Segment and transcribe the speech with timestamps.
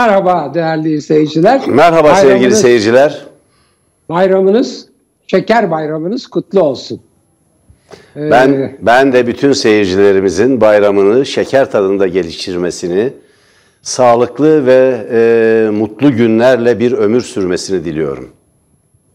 [0.00, 1.68] Merhaba değerli izleyiciler.
[1.68, 3.26] Merhaba bayramınız, sevgili seyirciler.
[4.08, 4.88] Bayramınız,
[5.26, 7.00] şeker bayramınız kutlu olsun.
[8.16, 13.12] Ee, ben ben de bütün seyircilerimizin bayramını şeker tadında geliştirmesini,
[13.82, 18.28] sağlıklı ve e, mutlu günlerle bir ömür sürmesini diliyorum.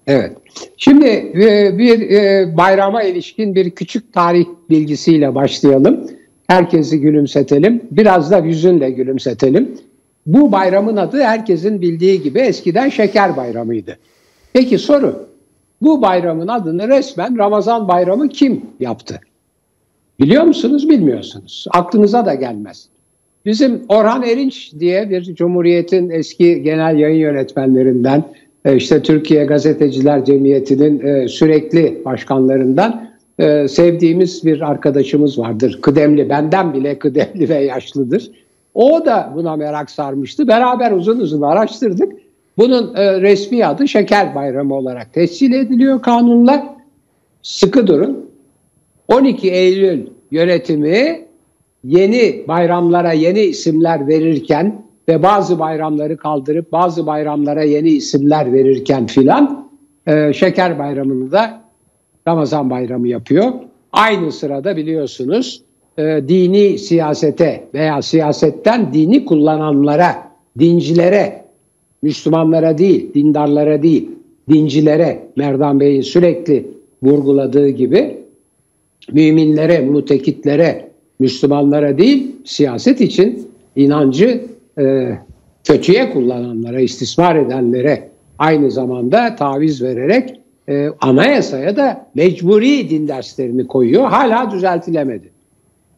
[0.08, 0.32] Evet.
[0.78, 6.08] Şimdi e, bir e, bayrama ilişkin bir küçük tarih bilgisiyle başlayalım.
[6.48, 7.82] Herkesi gülümsetelim.
[7.92, 9.78] Biraz da yüzünle gülümsetelim.
[10.26, 13.98] Bu bayramın adı herkesin bildiği gibi eskiden şeker bayramıydı.
[14.54, 15.28] Peki soru,
[15.82, 19.20] bu bayramın adını resmen Ramazan bayramı kim yaptı?
[20.20, 21.66] Biliyor musunuz, bilmiyorsunuz.
[21.72, 22.88] Aklınıza da gelmez.
[23.46, 28.24] Bizim Orhan Erinç diye bir Cumhuriyet'in eski genel yayın yönetmenlerinden,
[28.66, 35.80] e, işte Türkiye Gazeteciler Cemiyeti'nin e, sürekli başkanlarından e, sevdiğimiz bir arkadaşımız vardır.
[35.82, 38.32] Kıdemli, benden bile kıdemli ve yaşlıdır.
[38.76, 40.48] O da buna merak sarmıştı.
[40.48, 42.14] Beraber uzun uzun araştırdık.
[42.58, 46.76] Bunun e, resmi adı Şeker Bayramı olarak tescil ediliyor kanunla.
[47.42, 48.30] Sıkı durun.
[49.08, 51.26] 12 Eylül yönetimi
[51.84, 59.70] yeni bayramlara yeni isimler verirken ve bazı bayramları kaldırıp bazı bayramlara yeni isimler verirken filan
[60.08, 61.62] e, Şeker Bayramı'nı da
[62.28, 63.54] Ramazan Bayramı yapıyor.
[63.92, 65.65] Aynı sırada biliyorsunuz
[65.98, 71.46] e, dini siyasete veya siyasetten dini kullananlara, dincilere,
[72.02, 74.10] Müslümanlara değil, dindarlara değil,
[74.50, 76.68] dincilere Merdan Bey'in sürekli
[77.04, 78.18] vurguladığı gibi
[79.12, 84.42] müminlere, mutekitlere, Müslümanlara değil, siyaset için inancı
[84.80, 85.12] e,
[85.64, 88.10] kötüye kullananlara, istismar edenlere
[88.40, 94.06] aynı zamanda taviz vererek e, anayasaya da mecburi din derslerini koyuyor.
[94.06, 95.35] Hala düzeltilemedi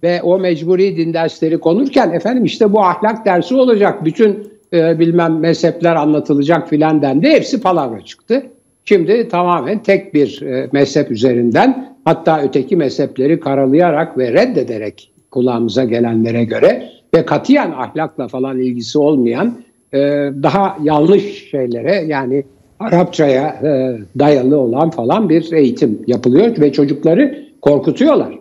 [0.04, 4.06] ve o mecburi din dersleri konurken efendim işte bu ahlak dersi olacak.
[4.06, 7.30] Bütün e, bilmem mezhepler anlatılacak filan dendi.
[7.30, 8.44] Hepsi palavra çıktı.
[8.86, 16.44] Şimdi tamamen tek bir e, mezhep üzerinden hatta öteki mezhepleri karalayarak ve reddederek kulağımıza gelenlere
[16.44, 19.62] göre ve katiyen ahlakla falan ilgisi olmayan
[19.94, 20.00] e,
[20.44, 22.44] daha yanlış şeylere yani
[22.80, 28.37] Arapçaya e, dayalı olan falan bir eğitim yapılıyor ve çocukları korkutuyorlar.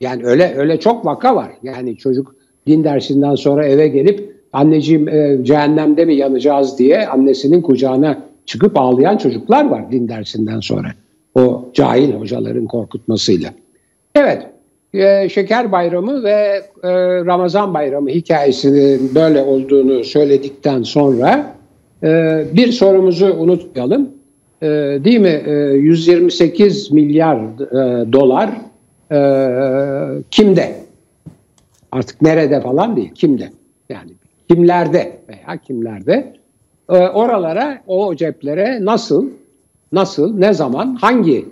[0.00, 1.50] Yani öyle öyle çok vaka var.
[1.62, 2.34] Yani çocuk
[2.66, 9.16] din dersinden sonra eve gelip anneciğim e, cehennemde mi yanacağız diye annesinin kucağına çıkıp ağlayan
[9.16, 10.88] çocuklar var din dersinden sonra.
[11.34, 13.50] O cahil hocaların korkutmasıyla.
[14.14, 14.46] Evet,
[14.94, 16.90] e, Şeker Bayramı ve e,
[17.24, 21.54] Ramazan Bayramı hikayesinin böyle olduğunu söyledikten sonra
[22.02, 22.08] e,
[22.52, 24.08] bir sorumuzu unutmayalım.
[24.62, 24.66] E,
[25.04, 25.42] değil mi?
[25.46, 28.50] E, 128 milyar e, dolar
[29.12, 29.18] e,
[30.30, 30.76] kimde?
[31.92, 33.50] Artık nerede falan değil, kimde?
[33.88, 34.10] Yani
[34.48, 36.36] kimlerde veya kimlerde
[36.88, 39.28] e, oralara, o ceplere nasıl,
[39.92, 41.48] nasıl, ne zaman, hangi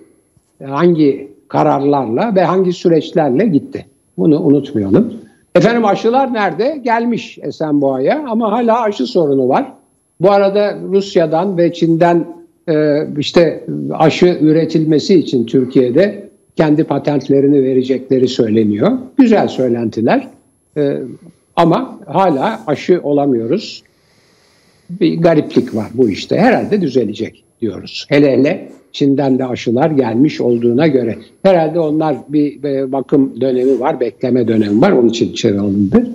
[0.65, 3.87] hangi kararlarla ve hangi süreçlerle gitti?
[4.19, 5.15] Bunu unutmayalım.
[5.55, 6.81] Efendim aşılar nerede?
[6.85, 9.73] Gelmiş Esenboğa'ya ama hala aşı sorunu var.
[10.21, 12.27] Bu arada Rusya'dan ve Çin'den
[12.69, 16.28] e, işte aşı üretilmesi için Türkiye'de
[16.59, 18.99] kendi patentlerini verecekleri söyleniyor.
[19.17, 20.29] Güzel söylentiler
[20.77, 20.97] ee,
[21.57, 23.83] ama hala aşı olamıyoruz.
[24.91, 26.37] Bir gariplik var bu işte.
[26.39, 28.07] Herhalde düzelecek diyoruz.
[28.09, 31.19] Hele hele Çin'den de aşılar gelmiş olduğuna göre.
[31.43, 34.93] Herhalde onlar bir, bir bakım dönemi var, bekleme dönemi var.
[34.93, 36.09] Onun için içeri alındı.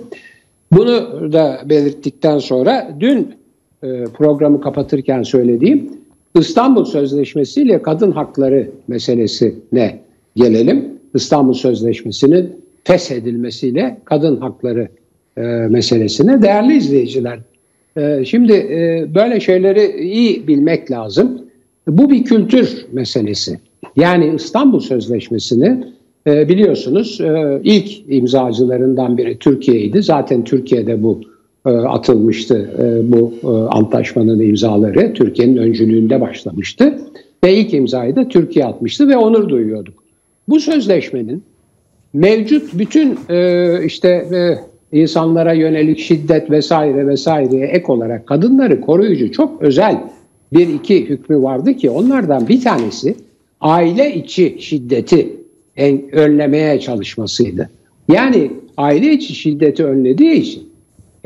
[0.72, 3.34] Bunu da belirttikten sonra dün
[3.82, 5.90] e, programı kapatırken söylediğim
[6.34, 10.03] İstanbul Sözleşmesi ile kadın hakları meselesine
[10.36, 10.84] gelelim.
[11.14, 12.52] İstanbul Sözleşmesi'nin
[12.84, 14.88] feshedilmesiyle kadın hakları
[15.36, 16.42] e, meselesine.
[16.42, 17.38] Değerli izleyiciler,
[17.96, 21.42] e, şimdi e, böyle şeyleri iyi bilmek lazım.
[21.88, 23.58] Bu bir kültür meselesi.
[23.96, 25.84] Yani İstanbul Sözleşmesi'ni
[26.26, 30.02] e, biliyorsunuz e, ilk imzacılarından biri Türkiye'ydi.
[30.02, 31.20] Zaten Türkiye'de bu
[31.66, 35.12] e, atılmıştı e, bu e, antlaşmanın imzaları.
[35.14, 36.98] Türkiye'nin öncülüğünde başlamıştı.
[37.44, 40.03] Ve ilk imzayı da Türkiye atmıştı ve onur duyuyorduk.
[40.48, 41.42] Bu sözleşmenin
[42.12, 44.58] mevcut bütün e, işte e,
[45.00, 50.00] insanlara yönelik şiddet vesaire vesaireye ek olarak kadınları koruyucu çok özel
[50.52, 53.14] bir iki hükmü vardı ki onlardan bir tanesi
[53.60, 55.36] aile içi şiddeti
[55.76, 57.70] en, önlemeye çalışmasıydı.
[58.08, 60.68] Yani aile içi şiddeti önlediği için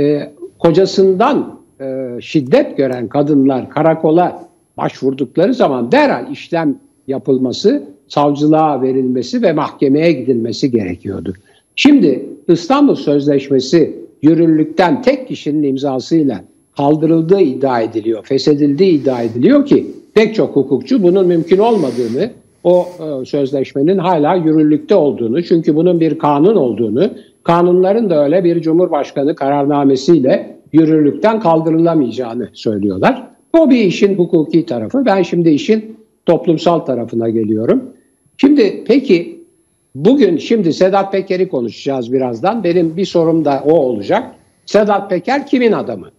[0.01, 6.77] e, kocasından e, şiddet gören kadınlar karakola başvurdukları zaman derhal işlem
[7.07, 11.33] yapılması savcılığa verilmesi ve mahkemeye gidilmesi gerekiyordu.
[11.77, 16.45] Şimdi İstanbul Sözleşmesi yürürlükten tek kişinin imzasıyla
[16.77, 22.31] kaldırıldığı iddia ediliyor, feshedildiği iddia ediliyor ki pek çok hukukçu bunun mümkün olmadığını,
[22.65, 27.11] o e, sözleşmenin hala yürürlükte olduğunu, çünkü bunun bir kanun olduğunu,
[27.43, 33.29] kanunların da öyle bir cumhurbaşkanı kararnamesiyle yürürlükten kaldırılamayacağını söylüyorlar.
[33.59, 35.07] O bir işin hukuki tarafı.
[35.07, 35.97] Ben şimdi işin
[36.27, 37.83] toplumsal tarafına geliyorum.
[38.41, 39.45] Şimdi peki
[39.95, 42.65] bugün şimdi Sedat Peker'i konuşacağız birazdan.
[42.65, 44.35] Benim bir sorum da o olacak.
[44.67, 46.11] Sedat Peker kimin adamı?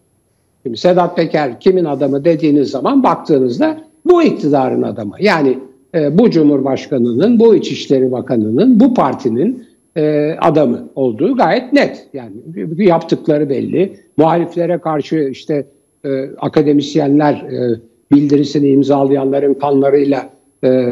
[0.63, 5.15] Şimdi Sedat Peker kimin adamı dediğiniz zaman baktığınızda bu iktidarın adamı.
[5.19, 5.59] Yani
[5.95, 9.63] e, bu Cumhurbaşkanı'nın, bu İçişleri Bakanı'nın, bu partinin
[9.97, 12.07] e, adamı olduğu gayet net.
[12.13, 12.33] Yani
[12.77, 13.93] yaptıkları belli.
[14.17, 15.65] Muhaliflere karşı işte
[16.05, 17.79] e, akademisyenler e,
[18.11, 20.29] bildirisini imzalayanların kanlarıyla
[20.63, 20.91] e,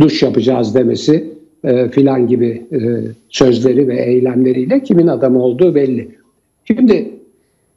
[0.00, 1.32] duş yapacağız demesi
[1.64, 2.78] e, filan gibi e,
[3.28, 6.08] sözleri ve eylemleriyle kimin adamı olduğu belli.
[6.64, 7.10] Şimdi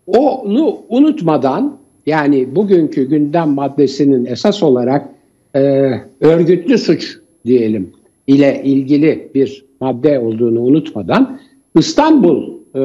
[0.07, 5.09] onu unutmadan yani bugünkü gündem maddesinin esas olarak
[5.55, 7.91] e, örgütlü suç diyelim
[8.27, 11.39] ile ilgili bir madde olduğunu unutmadan
[11.75, 12.79] İstanbul e,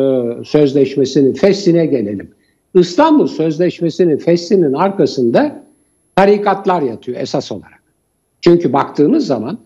[0.44, 2.28] Sözleşmesi'nin fesline gelelim.
[2.74, 5.64] İstanbul Sözleşmesi'nin feslinin arkasında
[6.16, 7.73] tarikatlar yatıyor esas olarak.
[8.44, 9.58] Çünkü baktığımız zaman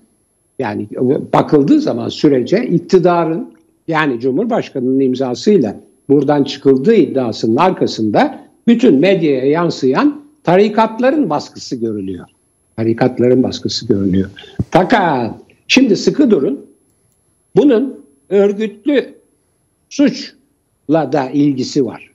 [0.59, 0.89] yani
[1.33, 3.53] bakıldığı zaman sürece iktidarın
[3.89, 12.27] yani Cumhurbaşkanı'nın imzasıyla buradan çıkıldığı iddiasının arkasında bütün medyaya yansıyan tarikatların baskısı görülüyor.
[12.77, 14.31] Tarikatların baskısı görülüyor.
[14.71, 15.35] Fakat
[15.69, 16.67] şimdi sıkı durun.
[17.57, 19.15] Bunun örgütlü
[19.89, 22.11] suçla da ilgisi var.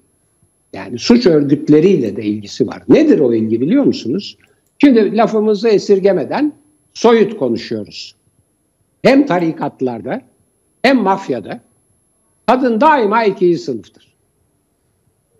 [0.73, 2.83] Yani suç örgütleriyle de ilgisi var.
[2.89, 4.37] Nedir o ilgi biliyor musunuz?
[4.83, 6.53] Şimdi lafımızı esirgemeden
[6.93, 8.15] soyut konuşuyoruz.
[9.01, 10.21] Hem tarikatlarda
[10.81, 11.59] hem mafyada
[12.47, 14.13] kadın daima ikinci sınıftır.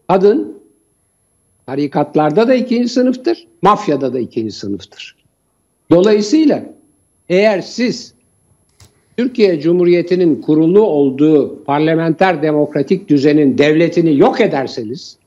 [0.08, 0.58] Kadın
[1.66, 5.16] tarikatlarda da ikinci sınıftır, mafyada da ikinci sınıftır.
[5.92, 6.66] Dolayısıyla
[7.30, 8.14] eğer siz
[9.18, 15.18] Türkiye Cumhuriyeti'nin kurulu olduğu parlamenter demokratik düzenin devletini yok ederseniz,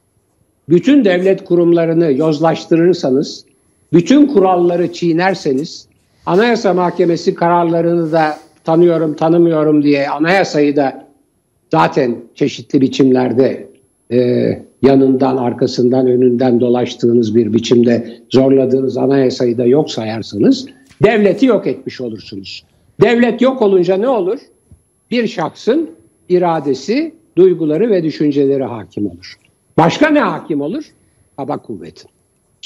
[0.68, 3.45] bütün devlet kurumlarını yozlaştırırsanız,
[3.92, 5.88] bütün kuralları çiğnerseniz,
[6.26, 11.06] Anayasa Mahkemesi kararlarını da tanıyorum tanımıyorum diye anayasayı da
[11.72, 13.68] zaten çeşitli biçimlerde
[14.12, 14.48] e,
[14.82, 20.66] yanından, arkasından, önünden dolaştığınız bir biçimde zorladığınız anayasayı da yok sayarsanız
[21.02, 22.64] devleti yok etmiş olursunuz.
[23.00, 24.38] Devlet yok olunca ne olur?
[25.10, 25.90] Bir şahsın
[26.28, 29.38] iradesi, duyguları ve düşünceleri hakim olur.
[29.78, 30.84] Başka ne hakim olur?
[31.36, 32.06] Kaba kuvvet.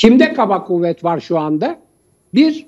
[0.00, 1.78] Kimde kaba kuvvet var şu anda?
[2.34, 2.66] Bir,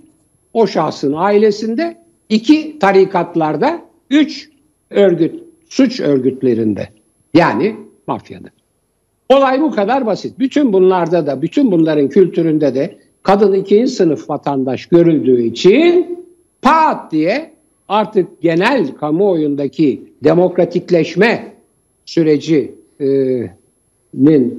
[0.52, 1.96] o şahsın ailesinde.
[2.28, 3.82] iki tarikatlarda.
[4.10, 4.50] Üç,
[4.90, 6.88] örgüt, suç örgütlerinde.
[7.34, 7.76] Yani
[8.06, 8.48] mafyada.
[9.28, 10.38] Olay bu kadar basit.
[10.38, 16.18] Bütün bunlarda da, bütün bunların kültüründe de kadın ikinci sınıf vatandaş görüldüğü için
[16.62, 17.52] pat diye
[17.88, 21.52] artık genel kamuoyundaki demokratikleşme
[22.04, 23.52] sürecinin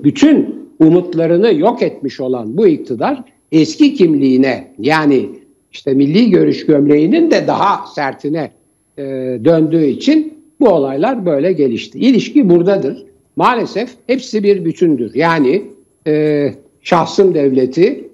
[0.04, 5.30] bütün umutlarını yok etmiş olan bu iktidar eski kimliğine yani
[5.72, 8.52] işte milli görüş gömleğinin de daha sertine
[8.98, 9.04] e,
[9.46, 12.00] döndüğü için bu olaylar böyle gelişti.
[12.00, 13.06] İlişki buradadır.
[13.36, 15.16] Maalesef hepsi bir bütündür.
[15.16, 15.66] Yani
[16.08, 18.10] e, şahsım devleti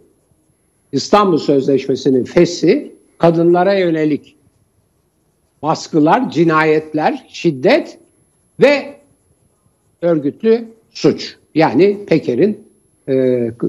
[0.91, 4.35] İstanbul Sözleşmesi'nin fesi kadınlara yönelik
[5.61, 7.97] baskılar, cinayetler, şiddet
[8.59, 8.95] ve
[10.01, 11.35] örgütlü suç.
[11.59, 12.67] Yani Peker'in
[13.07, 13.13] e,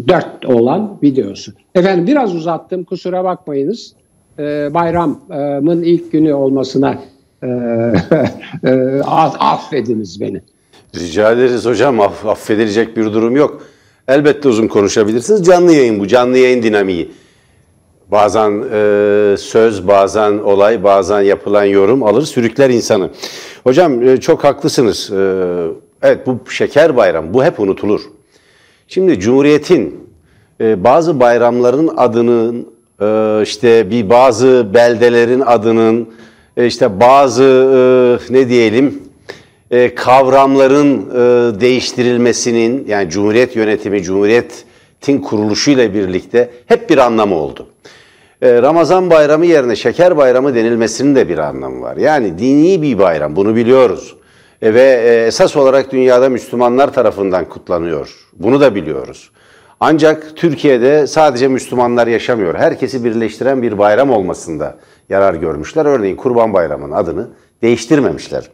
[0.08, 1.52] dört olan videosu.
[1.74, 3.92] Efendim biraz uzattım kusura bakmayınız.
[4.38, 4.42] E,
[4.74, 6.98] bayramın ilk günü olmasına
[7.42, 7.46] e,
[8.64, 9.00] e,
[9.38, 10.40] affediniz beni.
[10.94, 13.62] Rica ederiz hocam aff affedilecek bir durum yok.
[14.08, 15.46] Elbette uzun konuşabilirsiniz.
[15.46, 17.10] Canlı yayın bu canlı yayın dinamiği.
[18.10, 23.10] Bazen e, söz, bazen olay, bazen yapılan yorum alır, sürükler insanı.
[23.64, 25.10] Hocam e, çok haklısınız.
[25.10, 25.20] E,
[26.02, 28.00] evet bu şeker bayram, bu hep unutulur.
[28.88, 30.08] Şimdi Cumhuriyet'in
[30.60, 32.68] e, bazı bayramların adının,
[33.00, 36.08] e, işte bir bazı beldelerin adının,
[36.56, 39.02] e, işte bazı e, ne diyelim
[39.70, 47.66] e, kavramların e, değiştirilmesinin, yani Cumhuriyet yönetimi, Cumhuriyet'in kuruluşuyla birlikte hep bir anlamı oldu.
[48.42, 51.96] Ee, Ramazan bayramı yerine şeker bayramı denilmesinin de bir anlamı var.
[51.96, 54.16] Yani dini bir bayram bunu biliyoruz.
[54.62, 58.14] E, ve e, esas olarak dünyada Müslümanlar tarafından kutlanıyor.
[58.32, 59.30] Bunu da biliyoruz.
[59.80, 62.54] Ancak Türkiye'de sadece Müslümanlar yaşamıyor.
[62.54, 64.76] Herkesi birleştiren bir bayram olmasında
[65.08, 65.86] yarar görmüşler.
[65.86, 67.28] Örneğin Kurban Bayramı'nın adını
[67.62, 68.50] değiştirmemişler.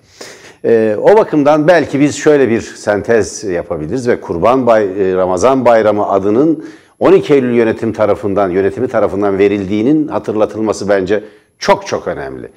[0.64, 6.64] E, o bakımdan belki biz şöyle bir sentez yapabiliriz ve Kurban Bay Ramazan Bayramı adının
[6.98, 11.24] 12 Eylül yönetim tarafından, yönetimi tarafından verildiğinin hatırlatılması bence
[11.58, 12.48] çok çok önemli.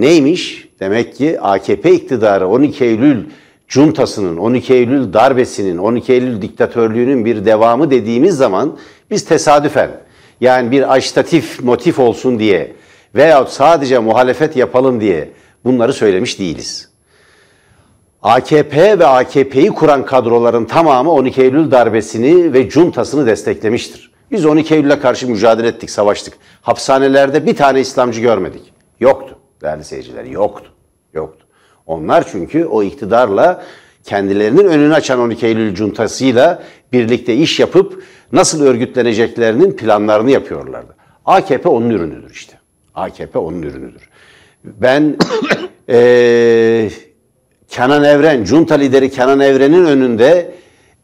[0.00, 0.68] Neymiş?
[0.80, 3.24] Demek ki AKP iktidarı 12 Eylül
[3.68, 8.78] cuntasının, 12 Eylül darbesinin, 12 Eylül diktatörlüğünün bir devamı dediğimiz zaman
[9.10, 9.90] biz tesadüfen
[10.40, 12.72] yani bir ajitatif motif olsun diye
[13.14, 15.30] veyahut sadece muhalefet yapalım diye
[15.64, 16.88] bunları söylemiş değiliz.
[18.22, 24.10] AKP ve AKP'yi kuran kadroların tamamı 12 Eylül darbesini ve cuntasını desteklemiştir.
[24.30, 26.34] Biz 12 Eylül'e karşı mücadele ettik, savaştık.
[26.62, 28.77] Hapishanelerde bir tane İslamcı görmedik.
[29.62, 30.72] Değerli seyirciler, yoktu.
[31.14, 31.46] Yoktu.
[31.86, 33.64] Onlar çünkü o iktidarla
[34.04, 36.62] kendilerinin önünü açan 12 Eylül cuntasıyla
[36.92, 40.96] birlikte iş yapıp nasıl örgütleneceklerinin planlarını yapıyorlardı.
[41.24, 42.58] AKP onun ürünüdür işte.
[42.94, 44.08] AKP onun ürünüdür.
[44.64, 45.16] Ben
[45.88, 46.90] ee,
[47.68, 50.54] Kenan Evren, junta lideri Kenan Evren'in önünde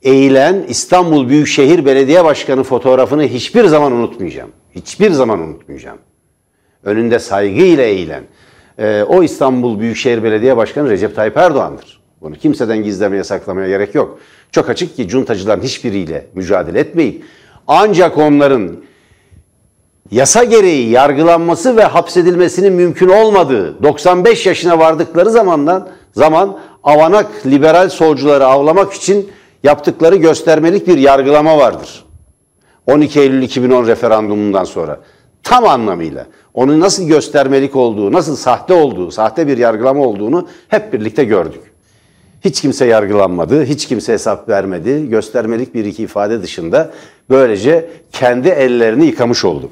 [0.02, 4.50] eğilen İstanbul Büyükşehir Belediye Başkanı fotoğrafını hiçbir zaman unutmayacağım.
[4.74, 5.98] Hiçbir zaman unutmayacağım.
[6.84, 8.24] Önünde saygıyla eğilen.
[8.78, 12.00] Ee, o İstanbul Büyükşehir Belediye Başkanı Recep Tayyip Erdoğan'dır.
[12.20, 14.18] Bunu kimseden gizlemeye, saklamaya gerek yok.
[14.50, 17.24] Çok açık ki cuntacıların hiçbiriyle mücadele etmeyip
[17.66, 18.76] ancak onların
[20.10, 28.46] yasa gereği yargılanması ve hapsedilmesinin mümkün olmadığı 95 yaşına vardıkları zamandan zaman avanak liberal solcuları
[28.46, 29.30] avlamak için
[29.62, 32.04] yaptıkları göstermelik bir yargılama vardır.
[32.86, 35.00] 12 Eylül 2010 referandumundan sonra
[35.42, 41.24] tam anlamıyla onun nasıl göstermelik olduğu, nasıl sahte olduğu, sahte bir yargılama olduğunu hep birlikte
[41.24, 41.60] gördük.
[42.44, 45.08] Hiç kimse yargılanmadı, hiç kimse hesap vermedi.
[45.08, 46.90] Göstermelik bir iki ifade dışında
[47.30, 49.70] böylece kendi ellerini yıkamış oldu.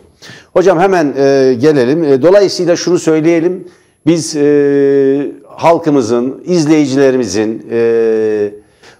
[0.52, 2.04] Hocam hemen e, gelelim.
[2.04, 3.68] E, dolayısıyla şunu söyleyelim.
[4.06, 8.50] Biz e, halkımızın, izleyicilerimizin, e,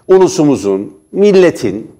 [0.07, 1.91] ulusumuzun, milletin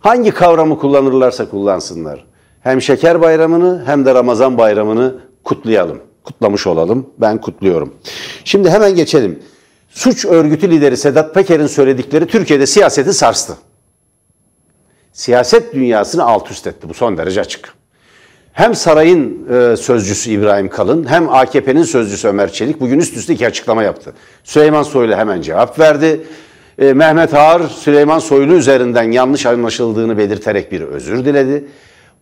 [0.00, 2.29] hangi kavramı kullanırlarsa kullansınlar.
[2.62, 5.14] Hem şeker bayramını hem de Ramazan bayramını
[5.44, 6.00] kutlayalım.
[6.24, 7.06] Kutlamış olalım.
[7.18, 7.94] Ben kutluyorum.
[8.44, 9.42] Şimdi hemen geçelim.
[9.90, 13.52] Suç örgütü lideri Sedat Peker'in söyledikleri Türkiye'de siyaseti sarstı.
[15.12, 16.88] Siyaset dünyasını alt üst etti.
[16.88, 17.74] Bu son derece açık.
[18.52, 23.46] Hem sarayın e, sözcüsü İbrahim Kalın hem AKP'nin sözcüsü Ömer Çelik bugün üst üste iki
[23.46, 24.12] açıklama yaptı.
[24.44, 26.20] Süleyman Soylu hemen cevap verdi.
[26.78, 31.64] E, Mehmet Ağar Süleyman Soylu üzerinden yanlış anlaşıldığını belirterek bir özür diledi.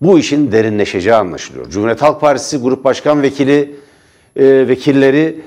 [0.00, 1.71] Bu işin derinleşeceği anlaşılıyor.
[1.71, 3.76] Cumhuriyet Halk Partisi Grup Başkan Vekili
[4.37, 5.40] e, vekilleri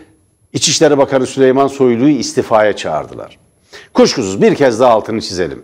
[0.54, 3.40] İçişleri Bakanı Süleyman Soylu'yu istifaya çağırdılar.
[3.94, 5.64] Kuşkusuz bir kez daha altını çizelim.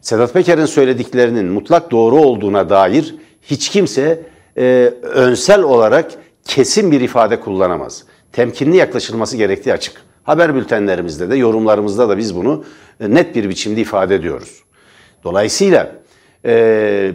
[0.00, 4.20] Sedat Peker'in söylediklerinin mutlak doğru olduğuna dair hiç kimse
[4.56, 6.12] e, önsel olarak
[6.44, 8.04] kesin bir ifade kullanamaz.
[8.32, 10.02] Temkinli yaklaşılması gerektiği açık.
[10.22, 12.64] Haber bültenlerimizde de yorumlarımızda da biz bunu
[13.00, 14.62] e, net bir biçimde ifade ediyoruz.
[15.24, 15.92] Dolayısıyla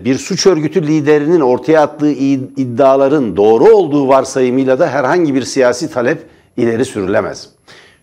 [0.05, 6.23] bir suç örgütü liderinin ortaya attığı iddiaların doğru olduğu varsayımıyla da herhangi bir siyasi talep
[6.57, 7.49] ileri sürülemez.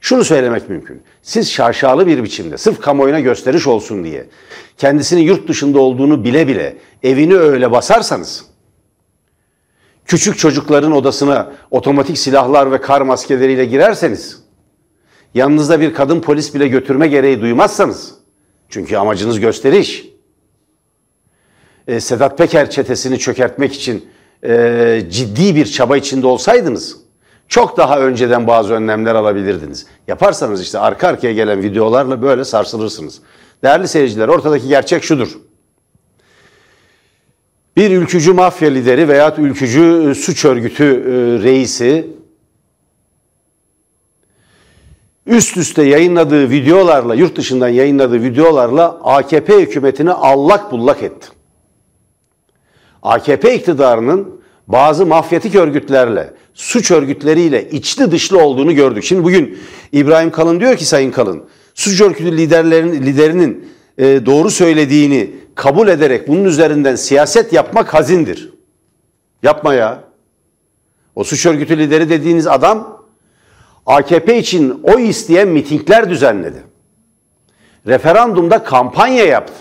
[0.00, 1.03] Şunu söylemek mümkün.
[1.23, 4.27] Siz şaşalı bir biçimde sırf kamuoyuna gösteriş olsun diye
[4.79, 8.45] kendisinin yurt dışında olduğunu bile bile evini öyle basarsanız
[10.07, 14.43] küçük çocukların odasına otomatik silahlar ve kar maskeleriyle girerseniz
[15.35, 18.15] yanınızda bir kadın polis bile götürme gereği duymazsanız
[18.69, 20.07] çünkü amacınız gösteriş
[21.91, 24.05] e, Sedat Peker çetesini çökertmek için
[24.45, 26.97] e, ciddi bir çaba içinde olsaydınız
[27.49, 29.87] çok daha önceden bazı önlemler alabilirdiniz.
[30.09, 33.21] Yaparsanız işte arka arkaya gelen videolarla böyle sarsılırsınız.
[33.63, 35.39] Değerli seyirciler ortadaki gerçek şudur.
[37.77, 41.05] Bir ülkücü mafya lideri veya ülkücü e, suç örgütü
[41.43, 42.07] reisi
[45.27, 51.40] üst üste yayınladığı videolarla, yurt dışından yayınladığı videolarla AKP hükümetini allak bullak etti.
[53.02, 59.04] AKP iktidarının bazı mafyatik örgütlerle, suç örgütleriyle içli dışlı olduğunu gördük.
[59.04, 59.59] Şimdi bugün
[59.92, 66.28] İbrahim Kalın diyor ki Sayın Kalın, suç örgütü liderlerin, liderinin e, doğru söylediğini kabul ederek
[66.28, 68.52] bunun üzerinden siyaset yapmak hazindir.
[69.42, 70.04] Yapma ya.
[71.14, 73.07] O suç örgütü lideri dediğiniz adam
[73.87, 76.62] AKP için oy isteyen mitingler düzenledi.
[77.87, 79.54] Referandumda kampanya yaptı.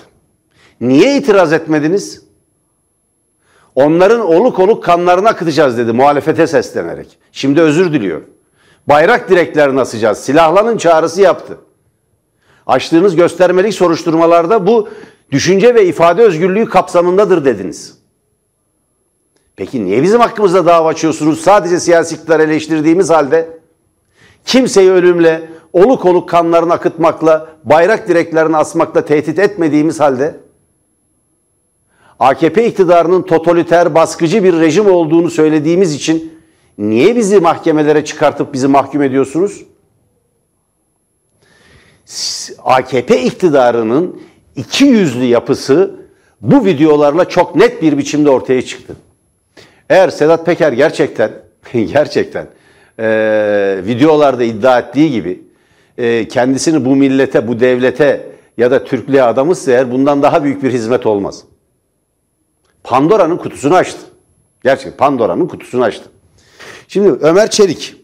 [0.82, 2.29] Niye itiraz etmediniz?
[3.80, 7.18] Onların oluk oluk kanlarına akıtacağız dedi muhalefete seslenerek.
[7.32, 8.22] Şimdi özür diliyor.
[8.88, 10.18] Bayrak direklerini asacağız.
[10.18, 11.58] Silahlanın çağrısı yaptı.
[12.68, 14.90] Açtığınız göstermelik soruşturmalarda bu
[15.32, 17.98] düşünce ve ifade özgürlüğü kapsamındadır dediniz.
[19.56, 23.60] Peki niye bizim hakkımızda dava açıyorsunuz sadece siyasi iktidar eleştirdiğimiz halde?
[24.46, 30.49] Kimseyi ölümle, oluk oluk kanlarını akıtmakla, bayrak direklerini asmakla tehdit etmediğimiz halde
[32.20, 36.34] AKP iktidarının totaliter, baskıcı bir rejim olduğunu söylediğimiz için
[36.78, 39.66] niye bizi mahkemelere çıkartıp bizi mahkum ediyorsunuz?
[42.64, 44.22] AKP iktidarının
[44.56, 45.96] iki yüzlü yapısı
[46.42, 48.96] bu videolarla çok net bir biçimde ortaya çıktı.
[49.90, 51.32] Eğer Sedat Peker gerçekten
[51.74, 52.48] gerçekten
[53.00, 53.08] e,
[53.86, 55.42] videolarda iddia ettiği gibi
[55.98, 60.72] e, kendisini bu millete, bu devlete ya da Türklüğe adamızsa eğer bundan daha büyük bir
[60.72, 61.44] hizmet olmaz.
[62.84, 64.00] Pandora'nın kutusunu açtı.
[64.64, 66.10] Gerçekten Pandora'nın kutusunu açtı.
[66.88, 67.96] Şimdi Ömer Çelik,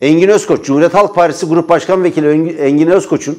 [0.00, 3.38] Engin Özkoç, Cumhuriyet Halk Partisi Grup Başkan Vekili Engin Özkoç'un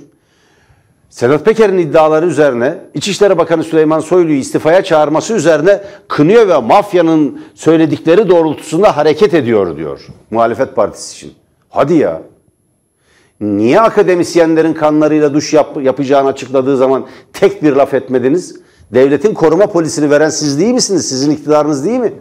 [1.14, 8.30] Sedat Peker'in iddiaları üzerine İçişleri Bakanı Süleyman Soylu'yu istifaya çağırması üzerine kınıyor ve mafyanın söyledikleri
[8.30, 11.34] doğrultusunda hareket ediyor diyor muhalefet partisi için.
[11.70, 12.22] Hadi ya.
[13.42, 18.60] Niye akademisyenlerin kanlarıyla duş yap, yapacağını açıkladığı zaman tek bir laf etmediniz?
[18.92, 21.10] Devletin koruma polisini veren siz değil misiniz?
[21.10, 22.14] Sizin iktidarınız değil mi?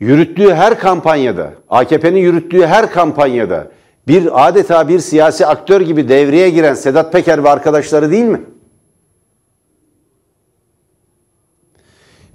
[0.00, 3.70] Yürüttüğü her kampanyada, AKP'nin yürüttüğü her kampanyada
[4.08, 8.40] bir adeta bir siyasi aktör gibi devreye giren Sedat Peker ve arkadaşları değil mi?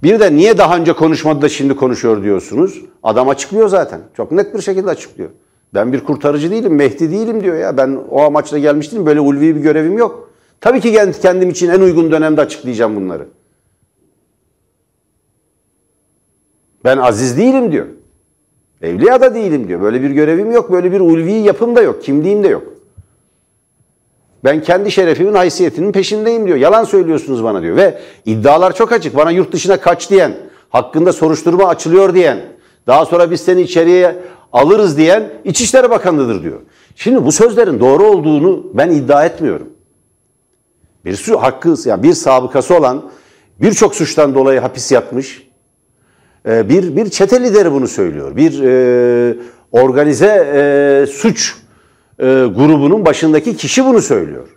[0.04, 2.82] Bir de niye daha önce konuşmadı da şimdi konuşuyor diyorsunuz?
[3.04, 4.02] Adam açıklıyor zaten.
[4.18, 5.30] Çok net bir şekilde açıklıyor.
[5.74, 7.78] Ben bir kurtarıcı değilim, Mehdi değilim diyor ya.
[7.78, 9.06] Ben o amaçla gelmiştim.
[9.06, 10.30] Böyle ulvi bir görevim yok.
[10.62, 13.28] Tabii ki kendim için en uygun dönemde açıklayacağım bunları.
[16.84, 17.86] Ben aziz değilim diyor.
[18.82, 19.82] Evliya da değilim diyor.
[19.82, 22.64] Böyle bir görevim yok, böyle bir ulvi yapım da yok, kimliğim de yok.
[24.44, 26.58] Ben kendi şerefimin, haysiyetinin peşindeyim diyor.
[26.58, 27.78] Yalan söylüyorsunuz bana diyor.
[27.78, 29.16] Ve iddialar çok açık.
[29.16, 30.34] Bana yurt dışına kaç diyen,
[30.70, 32.40] hakkında soruşturma açılıyor diyen,
[32.90, 34.16] daha sonra biz seni içeriye
[34.54, 36.60] alırız diyen İçişleri Bakanı'dır diyor.
[36.96, 39.70] Şimdi bu sözlerin doğru olduğunu ben iddia etmiyorum.
[41.06, 43.12] Bir su hakkı, yani bir sabıkası olan
[43.62, 45.48] birçok suçtan dolayı hapis yatmış,
[46.48, 48.36] e, bir bir çete lideri bunu söylüyor.
[48.36, 49.38] Bir e,
[49.72, 51.56] organize e, suç
[52.20, 52.26] e,
[52.56, 54.48] grubunun başındaki kişi bunu söylüyor.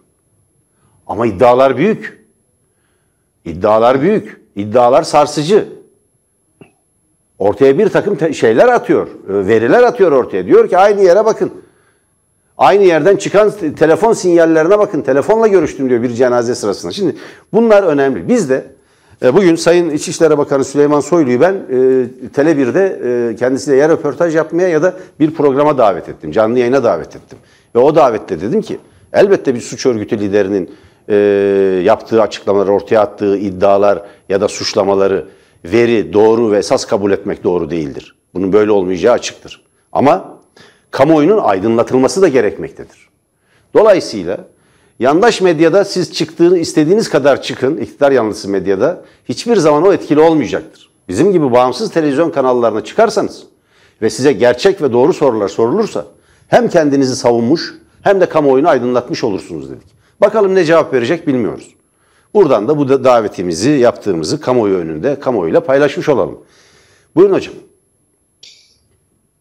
[1.07, 2.27] Ama iddialar büyük.
[3.45, 4.41] İddialar büyük.
[4.57, 5.82] İddialar sarsıcı.
[7.43, 9.07] Ortaya bir takım şeyler atıyor.
[9.07, 10.47] E, veriler atıyor ortaya.
[10.47, 11.51] Diyor ki aynı yere bakın.
[12.59, 15.03] Aynı yerden çıkan telefon sinyallerine bakın.
[15.03, 16.93] Telefonla görüştüm diyor bir cenaze sırasında.
[16.93, 17.17] Şimdi
[17.53, 18.29] bunlar önemli.
[18.29, 18.65] Biz de
[19.25, 21.77] e, bugün Sayın İçişleri Bakanı Süleyman Soylu'yu ben e,
[22.37, 23.01] Tele1'de
[23.33, 26.33] e, kendisiyle ya röportaj yapmaya ya da bir programa davet ettim.
[26.33, 27.39] Canlı yayına davet ettim.
[27.75, 28.79] Ve o davette dedim ki
[29.13, 30.71] elbette bir suç örgütü liderinin
[31.83, 35.25] yaptığı açıklamalar, ortaya attığı iddialar ya da suçlamaları
[35.65, 38.17] veri, doğru ve esas kabul etmek doğru değildir.
[38.35, 39.65] Bunun böyle olmayacağı açıktır.
[39.93, 40.39] Ama
[40.91, 43.09] kamuoyunun aydınlatılması da gerekmektedir.
[43.75, 44.39] Dolayısıyla
[44.99, 50.91] yandaş medyada siz çıktığını istediğiniz kadar çıkın, iktidar yanlısı medyada hiçbir zaman o etkili olmayacaktır.
[51.09, 53.43] Bizim gibi bağımsız televizyon kanallarına çıkarsanız
[54.03, 56.07] ve size gerçek ve doğru sorular sorulursa
[56.49, 59.87] hem kendinizi savunmuş hem de kamuoyunu aydınlatmış olursunuz dedik.
[60.21, 61.75] Bakalım ne cevap verecek bilmiyoruz.
[62.35, 66.39] Buradan da bu da davetimizi yaptığımızı kamuoyu önünde, kamuoyuyla paylaşmış olalım.
[67.17, 67.55] Buyurun hocam.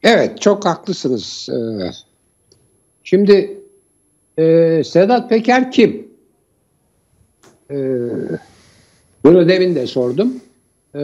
[0.03, 1.49] Evet, çok haklısınız.
[1.51, 1.91] Ee,
[3.03, 3.57] şimdi
[4.37, 6.07] e, Sedat Peker kim?
[7.71, 7.75] Ee,
[9.23, 10.33] bunu demin de sordum.
[10.95, 10.99] Ee,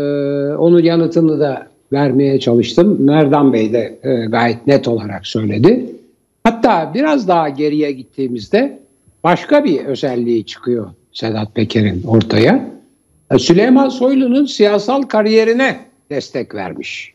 [0.58, 2.98] onun yanıtını da vermeye çalıştım.
[3.00, 5.86] Merdan Bey de e, gayet net olarak söyledi.
[6.44, 8.80] Hatta biraz daha geriye gittiğimizde
[9.24, 12.70] başka bir özelliği çıkıyor Sedat Peker'in ortaya.
[13.32, 15.78] E, Süleyman Soylu'nun siyasal kariyerine
[16.10, 17.14] destek vermiş.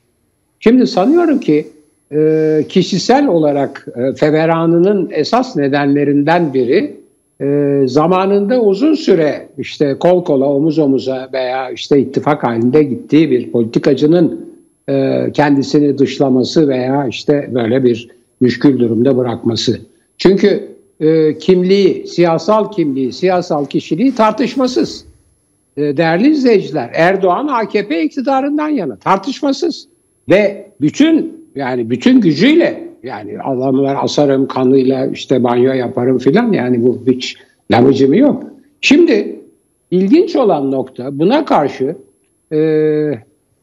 [0.60, 1.68] Şimdi sanıyorum ki
[2.12, 7.02] e, kişisel olarak e, feveranının esas nedenlerinden biri
[7.84, 14.52] zamanında uzun süre işte kol kola omuz omuza veya işte ittifak halinde gittiği bir politikacının
[15.34, 18.08] kendisini dışlaması veya işte böyle bir
[18.40, 19.80] müşkül durumda bırakması.
[20.18, 20.71] Çünkü
[21.02, 25.04] e, kimliği, siyasal kimliği, siyasal kişiliği tartışmasız.
[25.76, 29.88] E, değerli izleyiciler, Erdoğan AKP iktidarından yana tartışmasız
[30.28, 37.02] ve bütün yani bütün gücüyle yani adamlar asarım kanıyla işte banyo yaparım filan yani bu
[37.06, 37.36] hiç
[37.72, 38.44] lamıcımı yok.
[38.80, 39.40] Şimdi
[39.90, 41.96] ilginç olan nokta buna karşı
[42.52, 42.58] e,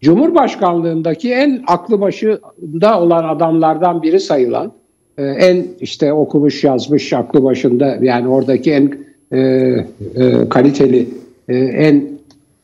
[0.02, 4.72] Cumhurbaşkanlığındaki en aklı başında olan adamlardan biri sayılan
[5.20, 8.94] e, en işte okumuş yazmış aklı başında yani oradaki en
[9.32, 11.10] e, e, kaliteli
[11.50, 12.10] e, en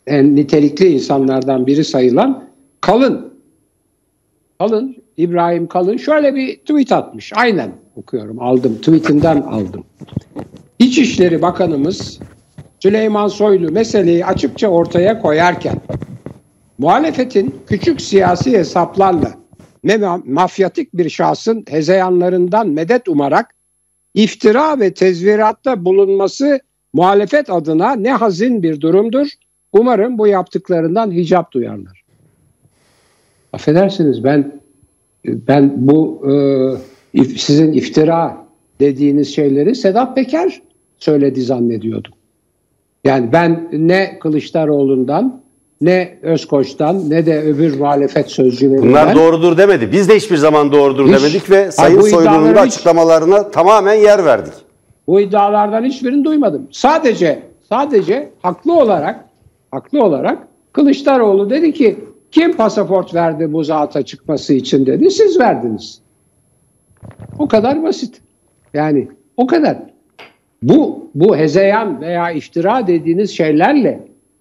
[0.08, 2.44] en nitelikli insanlardan biri sayılan
[2.82, 3.34] Kalın
[4.60, 7.32] Kalın, İbrahim Kalın şöyle bir tweet atmış.
[7.36, 9.84] Aynen okuyorum aldım tweetinden aldım.
[10.80, 12.20] İçişleri Bakanımız
[12.80, 15.76] Süleyman Soylu meseleyi açıkça ortaya koyarken
[16.78, 19.45] muhalefetin küçük siyasi hesaplarla
[19.86, 23.56] ne mafyatik bir şahsın hezeyanlarından medet umarak
[24.14, 26.60] iftira ve tezviratta bulunması
[26.94, 29.28] muhalefet adına ne hazin bir durumdur.
[29.74, 32.04] Umarım bu yaptıklarından hicap duyarlar.
[33.54, 34.62] Affedersiniz ben
[35.26, 36.26] ben bu
[37.14, 38.46] e, sizin iftira
[38.80, 40.62] dediğiniz şeyleri Sedat Peker
[40.98, 42.12] söyledi zannediyordum.
[43.04, 45.45] Yani ben ne Kılıçdaroğlu'ndan
[45.82, 48.90] ne Özkoç'tan ne de öbür muhalefet sözcülerinden.
[48.90, 49.92] Bunlar doğrudur demedi.
[49.92, 54.26] Biz de hiçbir zaman doğrudur hiç, demedik ve Sayın Soylu'nun da açıklamalarına hiç, tamamen yer
[54.26, 54.54] verdik.
[55.08, 56.68] Bu iddialardan hiçbirini duymadım.
[56.72, 59.26] Sadece sadece haklı olarak
[59.72, 61.96] haklı olarak Kılıçdaroğlu dedi ki
[62.32, 65.12] kim pasaport verdi bu zata çıkması için dedi.
[65.12, 66.02] Siz verdiniz.
[67.40, 68.22] O kadar basit.
[68.74, 69.08] Yani
[69.38, 69.78] o kadar.
[70.64, 74.00] Bu bu hezeyan veya iftira dediğiniz şeylerle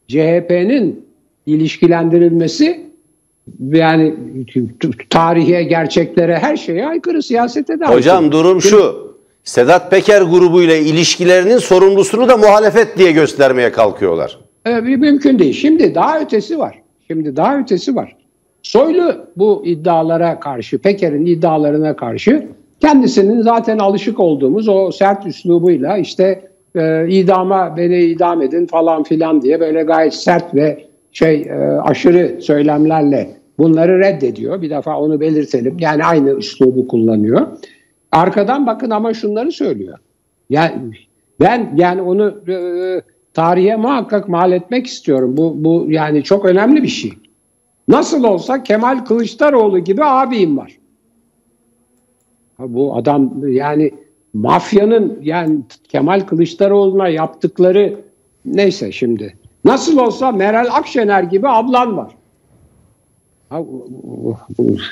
[0.08, 1.06] CHP'nin
[1.46, 2.86] ilişkilendirilmesi
[3.60, 4.14] yani
[5.10, 8.32] tarihe, gerçeklere, her şeye aykırı siyasete de Hocam aykırı.
[8.32, 9.14] durum şu.
[9.44, 14.38] Sedat Peker grubuyla ilişkilerinin sorumlusunu da muhalefet diye göstermeye kalkıyorlar.
[14.66, 15.52] Ee, mümkün değil.
[15.52, 16.82] Şimdi daha ötesi var.
[17.06, 18.16] Şimdi daha ötesi var.
[18.62, 22.48] Soylu bu iddialara karşı, Peker'in iddialarına karşı
[22.80, 29.42] kendisinin zaten alışık olduğumuz o sert üslubuyla işte e, idama beni idam edin falan filan
[29.42, 34.62] diye böyle gayet sert ve şey e, aşırı söylemlerle bunları reddediyor.
[34.62, 35.76] Bir defa onu belirtelim.
[35.78, 37.46] Yani aynı üslubu kullanıyor.
[38.12, 39.98] Arkadan bakın ama şunları söylüyor.
[40.50, 40.74] Yani
[41.40, 42.56] ben yani onu e,
[43.34, 45.36] tarihe muhakkak mal etmek istiyorum.
[45.36, 47.12] Bu, bu yani çok önemli bir şey.
[47.88, 50.78] Nasıl olsa Kemal Kılıçdaroğlu gibi abim var.
[52.58, 53.90] Bu adam yani
[54.34, 58.00] mafyanın yani Kemal Kılıçdaroğlu'na yaptıkları
[58.44, 59.36] neyse şimdi.
[59.64, 62.12] Nasıl olsa Meral Akşener gibi ablan var.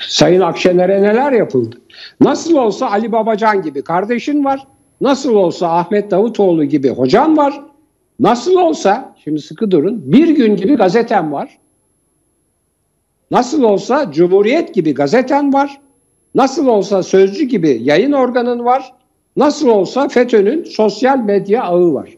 [0.09, 1.81] Sayın Akşener'e neler yapıldı?
[2.21, 4.67] Nasıl olsa Ali Babacan gibi kardeşin var.
[5.01, 7.61] Nasıl olsa Ahmet Davutoğlu gibi hocan var.
[8.19, 11.59] Nasıl olsa, şimdi sıkı durun, bir gün gibi gazetem var.
[13.31, 15.81] Nasıl olsa Cumhuriyet gibi gazetem var.
[16.35, 18.93] Nasıl olsa Sözcü gibi yayın organın var.
[19.35, 22.09] Nasıl olsa FETÖ'nün sosyal medya ağı var.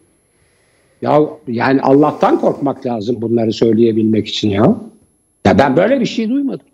[1.02, 4.76] Ya yani Allah'tan korkmak lazım bunları söyleyebilmek için ya.
[5.46, 6.66] Ya ben böyle bir şey duymadım.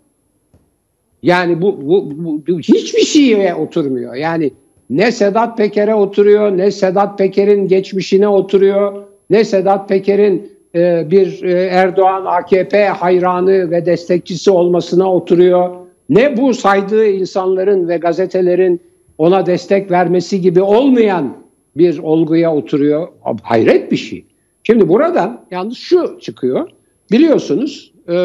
[1.22, 4.14] Yani bu, bu, bu, bu hiçbir şeye oturmuyor.
[4.14, 4.50] Yani
[4.90, 11.52] ne Sedat Peker'e oturuyor, ne Sedat Peker'in geçmişine oturuyor, ne Sedat Peker'in e, bir e,
[11.52, 15.70] Erdoğan AKP hayranı ve destekçisi olmasına oturuyor.
[16.08, 18.80] Ne bu saydığı insanların ve gazetelerin
[19.18, 21.41] ona destek vermesi gibi olmayan
[21.76, 23.08] bir olguya oturuyor.
[23.42, 24.24] Hayret bir şey.
[24.64, 26.68] Şimdi buradan yalnız şu çıkıyor.
[27.12, 28.16] Biliyorsunuz e,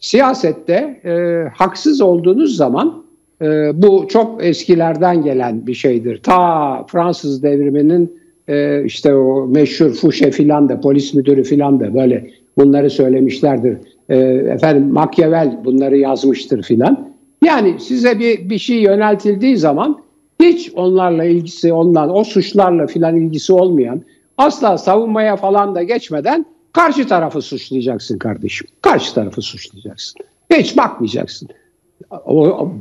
[0.00, 3.04] siyasette e, haksız olduğunuz zaman
[3.42, 3.46] e,
[3.82, 6.22] bu çok eskilerden gelen bir şeydir.
[6.22, 8.18] Ta Fransız devriminin
[8.48, 13.78] e, işte o meşhur Fouché filan da polis müdürü filan da böyle bunları söylemişlerdir.
[14.08, 14.16] E,
[14.54, 17.08] efendim Machiavel bunları yazmıştır filan.
[17.44, 20.05] Yani size bir, bir şey yöneltildiği zaman
[20.46, 24.02] hiç onlarla ilgisi ondan o suçlarla filan ilgisi olmayan
[24.38, 28.66] asla savunmaya falan da geçmeden karşı tarafı suçlayacaksın kardeşim.
[28.82, 30.20] Karşı tarafı suçlayacaksın.
[30.50, 31.48] Hiç bakmayacaksın.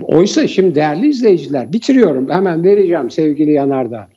[0.03, 4.07] Oysa şimdi değerli izleyiciler bitiriyorum hemen vereceğim sevgili Yanardağ.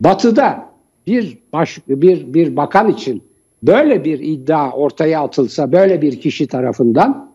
[0.00, 0.66] Batı'da
[1.06, 3.22] bir baş, bir bir bakan için
[3.62, 7.32] böyle bir iddia ortaya atılsa böyle bir kişi tarafından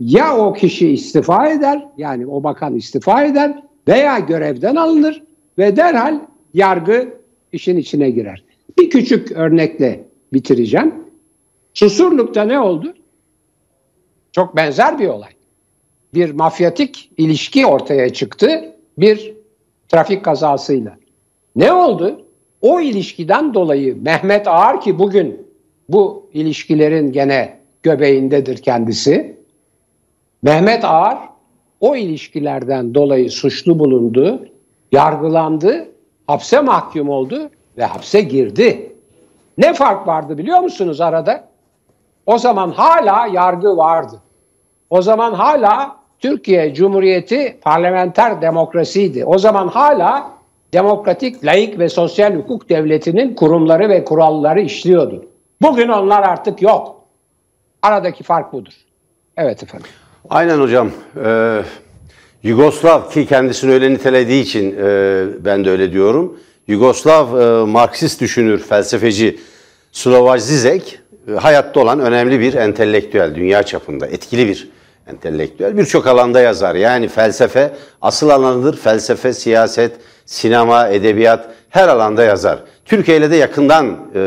[0.00, 5.22] ya o kişi istifa eder yani o bakan istifa eder veya görevden alınır
[5.58, 6.20] ve derhal
[6.54, 7.08] yargı
[7.52, 8.44] işin içine girer.
[8.78, 10.94] Bir küçük örnekle bitireceğim.
[11.74, 12.94] Susurluk'ta ne oldu?
[14.32, 15.30] Çok benzer bir olay.
[16.14, 19.34] Bir mafyatik ilişki ortaya çıktı bir
[19.88, 20.96] trafik kazasıyla.
[21.56, 22.26] Ne oldu?
[22.60, 25.46] O ilişkiden dolayı Mehmet Ağar ki bugün
[25.88, 29.36] bu ilişkilerin gene göbeğindedir kendisi.
[30.42, 31.18] Mehmet Ağar
[31.80, 34.48] o ilişkilerden dolayı suçlu bulundu,
[34.92, 35.88] yargılandı,
[36.26, 38.92] hapse mahkum oldu ve hapse girdi.
[39.58, 41.48] Ne fark vardı biliyor musunuz arada?
[42.26, 44.22] O zaman hala yargı vardı.
[44.90, 49.24] O zaman hala Türkiye Cumhuriyeti parlamenter demokrasiydi.
[49.24, 50.30] O zaman hala
[50.72, 55.26] demokratik, laik ve sosyal hukuk devletinin kurumları ve kuralları işliyordu.
[55.62, 57.04] Bugün onlar artık yok.
[57.82, 58.72] Aradaki fark budur.
[59.36, 59.90] Evet efendim.
[60.30, 60.90] Aynen hocam.
[61.24, 61.62] Ee,
[62.42, 66.40] Yugoslav ki kendisini öyle nitelediği için e, ben de öyle diyorum.
[66.68, 69.38] Yugoslav e, Marksist düşünür, felsefeci
[69.92, 74.68] Slovaj Zizek e, hayatta olan önemli bir entelektüel, dünya çapında etkili bir
[75.06, 75.76] entelektüel.
[75.76, 76.74] Birçok alanda yazar.
[76.74, 78.76] Yani felsefe asıl alanıdır.
[78.76, 79.92] Felsefe, siyaset,
[80.24, 82.58] sinema, edebiyat her alanda yazar.
[82.84, 84.20] Türkiye ile de yakından e,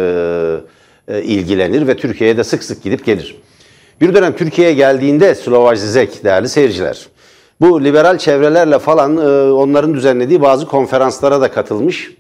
[1.07, 3.35] e, ilgilenir ve Türkiye'ye de sık sık gidip gelir.
[4.01, 7.07] Bir dönem Türkiye'ye geldiğinde Slovaj Zizek değerli seyirciler,
[7.62, 12.12] bu liberal çevrelerle falan e, onların düzenlediği bazı konferanslara da katılmış.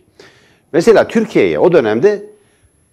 [0.73, 2.25] Mesela Türkiye'ye o dönemde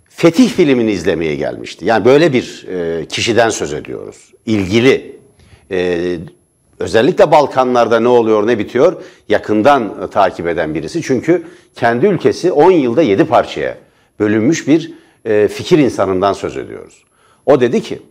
[0.08, 1.84] Fetih filmini izlemeye gelmişti.
[1.84, 4.32] Yani böyle bir e, kişiden söz ediyoruz.
[4.46, 5.16] İlgili.
[5.70, 6.16] E,
[6.78, 11.02] özellikle Balkanlarda ne oluyor ne bitiyor yakından takip eden birisi.
[11.02, 11.42] Çünkü
[11.74, 13.76] kendi ülkesi 10 yılda 7 parçaya
[14.20, 14.92] bölünmüş bir
[15.48, 17.04] fikir insanından söz ediyoruz.
[17.46, 18.02] O dedi ki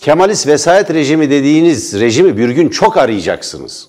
[0.00, 3.88] Kemalist vesayet rejimi dediğiniz rejimi bir gün çok arayacaksınız.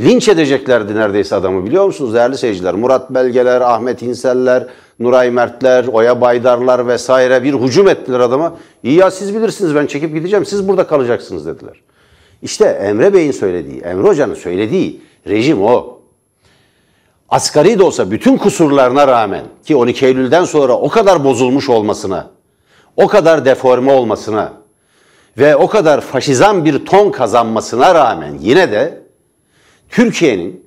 [0.00, 2.74] Linç edeceklerdi neredeyse adamı biliyor musunuz değerli seyirciler?
[2.74, 4.66] Murat Belgeler, Ahmet İnseller,
[4.98, 8.56] Nuray Mertler, Oya Baydarlar vesaire bir hücum ettiler adama.
[8.82, 11.80] İyi ya siz bilirsiniz ben çekip gideceğim siz burada kalacaksınız dediler.
[12.42, 15.98] İşte Emre Bey'in söylediği, Emre Hoca'nın söylediği rejim o.
[17.28, 22.30] Asgari de olsa bütün kusurlarına rağmen ki 12 Eylül'den sonra o kadar bozulmuş olmasına,
[22.96, 24.61] o kadar deforme olmasına
[25.38, 29.02] ve o kadar faşizan bir ton kazanmasına rağmen yine de
[29.90, 30.66] Türkiye'nin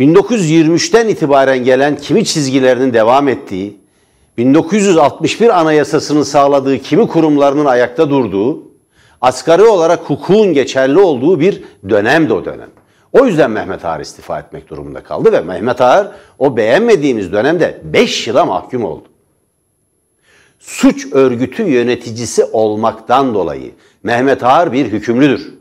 [0.00, 3.80] 1923'ten itibaren gelen kimi çizgilerinin devam ettiği,
[4.38, 8.62] 1961 Anayasası'nın sağladığı kimi kurumlarının ayakta durduğu,
[9.20, 12.68] asgari olarak hukukun geçerli olduğu bir dönemdi o dönem.
[13.12, 18.26] O yüzden Mehmet Ağar istifa etmek durumunda kaldı ve Mehmet Ağar o beğenmediğimiz dönemde 5
[18.26, 19.08] yıla mahkum oldu.
[20.66, 25.54] Suç örgütü yöneticisi olmaktan dolayı Mehmet Ağar bir hükümlüdür.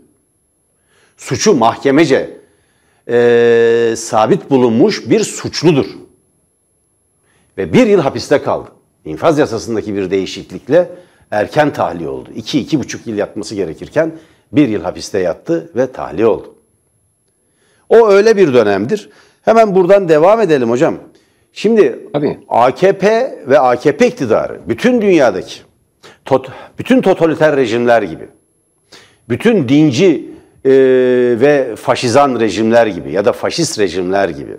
[1.18, 2.38] Suçu mahkemece
[3.10, 5.86] e, sabit bulunmuş bir suçludur.
[7.58, 8.70] Ve bir yıl hapiste kaldı.
[9.06, 10.90] İnfaz yasasındaki bir değişiklikle
[11.32, 12.30] erken tahliye oldu.
[12.36, 14.12] İki, iki buçuk yıl yatması gerekirken
[14.52, 16.56] bir yıl hapiste yattı ve tahliye oldu.
[17.90, 19.10] O öyle bir dönemdir.
[19.42, 20.96] Hemen buradan devam edelim hocam.
[21.56, 22.40] Şimdi Tabii.
[22.50, 25.54] AKP ve AKP iktidarı bütün dünyadaki
[26.26, 28.28] tot, bütün totaliter rejimler gibi
[29.30, 30.32] bütün dinci
[30.66, 30.72] e,
[31.42, 34.58] ve faşizan rejimler gibi ya da faşist rejimler gibi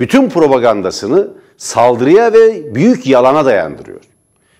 [0.00, 4.00] bütün propagandasını saldırıya ve büyük yalana dayandırıyor.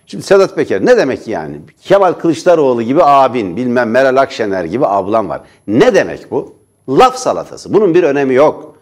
[0.07, 1.61] Şimdi Sedat Peker ne demek yani?
[1.81, 5.41] Kemal Kılıçdaroğlu gibi abin, bilmem Meral Akşener gibi ablam var.
[5.67, 6.55] Ne demek bu?
[6.89, 7.75] Laf salatası.
[7.75, 8.74] Bunun bir önemi yok.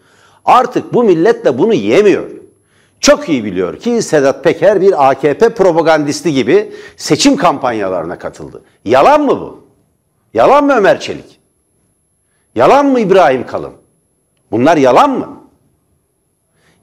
[0.45, 2.29] Artık bu millet de bunu yemiyor.
[2.99, 8.61] Çok iyi biliyor ki Sedat Peker bir AKP propagandisti gibi seçim kampanyalarına katıldı.
[8.85, 9.63] Yalan mı bu?
[10.33, 11.39] Yalan mı Ömer Çelik?
[12.55, 13.73] Yalan mı İbrahim Kalın?
[14.51, 15.43] Bunlar yalan mı?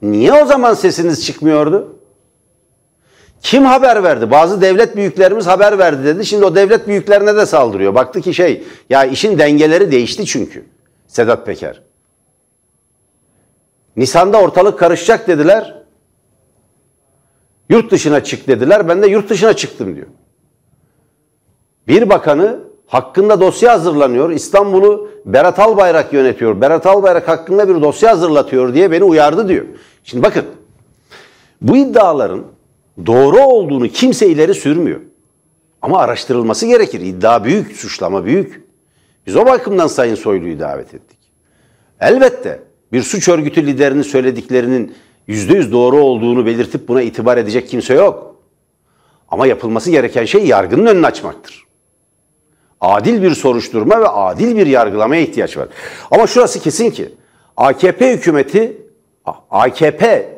[0.01, 1.95] Niye o zaman sesiniz çıkmıyordu?
[3.41, 4.31] Kim haber verdi?
[4.31, 6.25] Bazı devlet büyüklerimiz haber verdi dedi.
[6.25, 7.95] Şimdi o devlet büyüklerine de saldırıyor.
[7.95, 10.65] Baktı ki şey ya işin dengeleri değişti çünkü.
[11.07, 11.81] Sedat Peker.
[13.95, 15.81] Nisan'da ortalık karışacak dediler.
[17.69, 18.87] Yurt dışına çık dediler.
[18.87, 20.07] Ben de yurt dışına çıktım diyor.
[21.87, 24.29] Bir bakanı hakkında dosya hazırlanıyor.
[24.29, 26.61] İstanbul'u Berat Albayrak yönetiyor.
[26.61, 29.65] Berat Albayrak hakkında bir dosya hazırlatıyor diye beni uyardı diyor.
[30.03, 30.45] Şimdi bakın
[31.61, 32.43] bu iddiaların
[33.05, 34.99] doğru olduğunu kimse ileri sürmüyor.
[35.81, 37.01] Ama araştırılması gerekir.
[37.01, 38.63] İddia büyük, suçlama büyük.
[39.27, 41.19] Biz o bakımdan Sayın Soylu'yu davet ettik.
[41.99, 42.59] Elbette
[42.91, 44.95] bir suç örgütü liderinin söylediklerinin
[45.27, 48.35] yüzde yüz doğru olduğunu belirtip buna itibar edecek kimse yok.
[49.29, 51.65] Ama yapılması gereken şey yargının önünü açmaktır.
[52.81, 55.67] Adil bir soruşturma ve adil bir yargılamaya ihtiyaç var.
[56.11, 57.15] Ama şurası kesin ki
[57.57, 58.77] AKP hükümeti,
[59.51, 60.29] AKP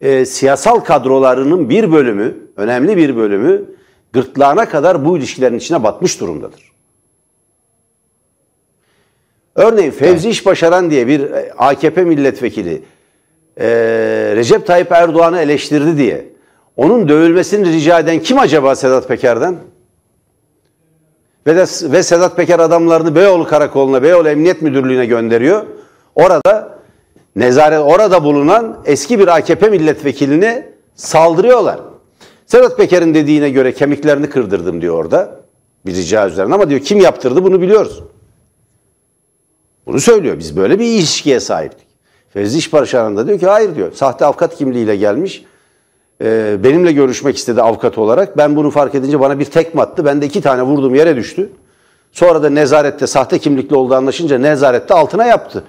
[0.00, 3.64] e, siyasal kadrolarının bir bölümü, önemli bir bölümü
[4.12, 6.73] gırtlağına kadar bu ilişkilerin içine batmış durumdadır.
[9.54, 12.82] Örneğin Fevzi İş Başaran diye bir e, AKP milletvekili
[13.56, 13.66] e,
[14.36, 16.26] Recep Tayyip Erdoğan'ı eleştirdi diye
[16.76, 19.56] onun dövülmesini rica eden kim acaba Sedat Peker'den?
[21.46, 25.66] Ve, de, ve Sedat Peker adamlarını Beyoğlu Karakolu'na, Beyoğlu Emniyet Müdürlüğü'ne gönderiyor.
[26.14, 26.78] Orada
[27.36, 31.80] nezaret orada bulunan eski bir AKP milletvekiline saldırıyorlar.
[32.46, 35.40] Sedat Peker'in dediğine göre kemiklerini kırdırdım diyor orada.
[35.86, 38.02] Bir rica üzerine ama diyor kim yaptırdı bunu biliyoruz.
[39.86, 40.38] Bunu söylüyor.
[40.38, 41.86] Biz böyle bir ilişkiye sahiptik.
[42.32, 43.92] Fevzi İşbarışan'ın da diyor ki hayır diyor.
[43.92, 45.44] Sahte avukat kimliğiyle gelmiş.
[46.22, 48.36] Ee, benimle görüşmek istedi avukat olarak.
[48.36, 50.04] Ben bunu fark edince bana bir tekme attı.
[50.04, 51.50] Ben de iki tane vurdum yere düştü.
[52.12, 55.64] Sonra da nezarette sahte kimlikli olduğu anlaşınca nezarette altına yaptı.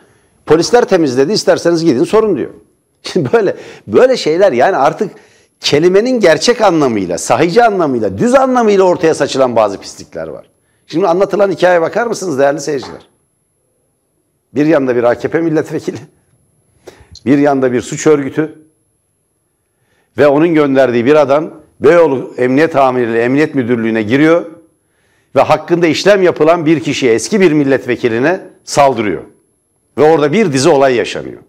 [0.46, 2.50] Polisler temizledi isterseniz gidin sorun diyor.
[3.04, 3.56] Şimdi böyle
[3.88, 5.12] böyle şeyler yani artık
[5.60, 10.50] kelimenin gerçek anlamıyla, sahici anlamıyla, düz anlamıyla ortaya saçılan bazı pislikler var.
[10.88, 13.15] Şimdi anlatılan hikayeye bakar mısınız değerli seyirciler?
[14.56, 15.98] Bir yanda bir AKP milletvekili,
[17.26, 18.56] bir yanda bir suç örgütü
[20.18, 24.46] ve onun gönderdiği bir adam Beyoğlu Emniyet Amiri Emniyet Müdürlüğü'ne giriyor
[25.36, 29.24] ve hakkında işlem yapılan bir kişiye, eski bir milletvekiline saldırıyor.
[29.98, 31.42] Ve orada bir dizi olay yaşanıyor.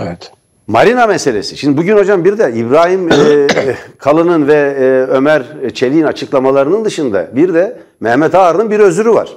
[0.00, 0.32] Evet.
[0.66, 1.56] Marina meselesi.
[1.56, 3.46] Şimdi bugün hocam bir de İbrahim e,
[3.98, 5.42] Kalın'ın ve e, Ömer
[5.74, 9.28] Çelik'in açıklamalarının dışında bir de Mehmet Ağar'ın bir özürü var.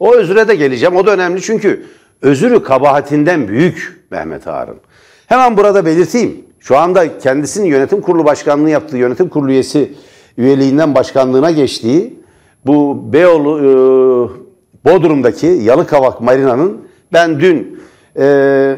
[0.00, 0.96] O özüre de geleceğim.
[0.96, 1.86] O da önemli çünkü
[2.22, 4.76] özürü kabahatinden büyük Mehmet Ağar'ın.
[5.26, 6.44] Hemen burada belirteyim.
[6.60, 9.92] Şu anda kendisinin yönetim kurulu başkanlığı yaptığı yönetim kurulu üyesi
[10.38, 12.20] üyeliğinden başkanlığına geçtiği
[12.66, 13.70] bu Beyoğlu e,
[14.90, 16.80] Bodrum'daki Yalıkavak Marina'nın
[17.12, 17.80] ben dün
[18.18, 18.76] e,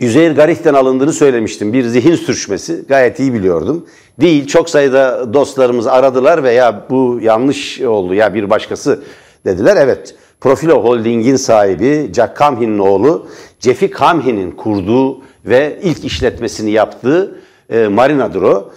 [0.00, 1.72] Üzeyir Garih'ten alındığını söylemiştim.
[1.72, 2.84] Bir zihin sürçmesi.
[2.88, 3.86] Gayet iyi biliyordum.
[4.20, 4.46] Değil.
[4.46, 9.02] Çok sayıda dostlarımız aradılar veya bu yanlış oldu ya bir başkası
[9.44, 9.76] dediler.
[9.80, 10.14] Evet.
[10.40, 13.26] Profilo Holding'in sahibi Jack Kamhin'in oğlu
[13.60, 17.38] Jeffy Kamhin'in kurduğu ve ilk işletmesini yaptığı
[17.70, 18.70] e, marinadır o.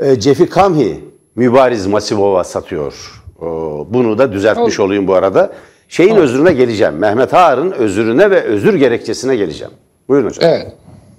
[0.00, 1.04] E, Jeffy Kamhi
[1.36, 3.22] Mübariz Masivova satıyor.
[3.40, 3.46] O,
[3.90, 4.84] bunu da düzeltmiş Ol.
[4.84, 5.52] olayım bu arada.
[5.88, 6.18] Şeyin Ol.
[6.18, 6.94] özrüne geleceğim.
[6.94, 9.72] Mehmet Ağar'ın özürüne ve özür gerekçesine geleceğim.
[10.08, 10.50] Buyurun hocam.
[10.50, 10.72] Evet.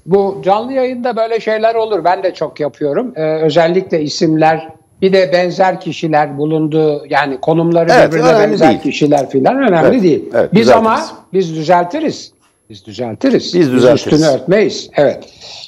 [0.05, 2.03] Bu canlı yayında böyle şeyler olur.
[2.03, 3.13] Ben de çok yapıyorum.
[3.15, 4.69] Ee, özellikle isimler
[5.01, 8.81] bir de benzer kişiler bulunduğu yani konumları evet, birbirine benzer değil.
[8.81, 10.23] kişiler filan önemli evet, değil.
[10.33, 11.01] Evet, biz ama
[11.33, 12.31] biz düzeltiriz.
[12.69, 13.53] Biz düzeltiriz.
[13.53, 14.13] Biz düzeltiriz.
[14.13, 14.89] Biz üstünü örtmeyiz.
[14.95, 15.23] Evet.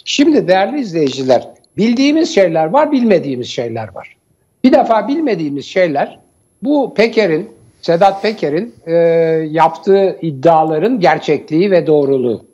[0.06, 4.18] Şimdi değerli izleyiciler bildiğimiz şeyler var bilmediğimiz şeyler var.
[4.64, 6.20] Bir defa bilmediğimiz şeyler
[6.64, 7.50] bu Peker'in
[7.82, 8.94] Sedat Peker'in e,
[9.52, 12.46] yaptığı iddiaların gerçekliği ve doğruluğu.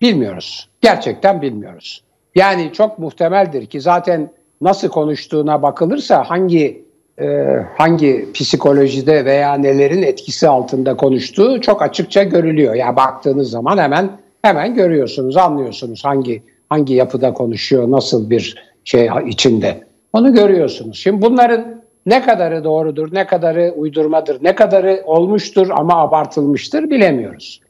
[0.00, 0.68] Bilmiyoruz.
[0.80, 2.02] Gerçekten bilmiyoruz.
[2.34, 4.30] Yani çok muhtemeldir ki zaten
[4.62, 6.84] nasıl konuştuğuna bakılırsa hangi
[7.20, 12.74] e, hangi psikolojide veya nelerin etkisi altında konuştuğu çok açıkça görülüyor.
[12.74, 14.10] Ya yani baktığınız zaman hemen
[14.42, 19.84] hemen görüyorsunuz, anlıyorsunuz hangi hangi yapıda konuşuyor, nasıl bir şey içinde.
[20.12, 20.98] Onu görüyorsunuz.
[20.98, 27.60] Şimdi bunların ne kadarı doğrudur, ne kadarı uydurmadır, ne kadarı olmuştur ama abartılmıştır bilemiyoruz.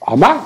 [0.00, 0.44] Ama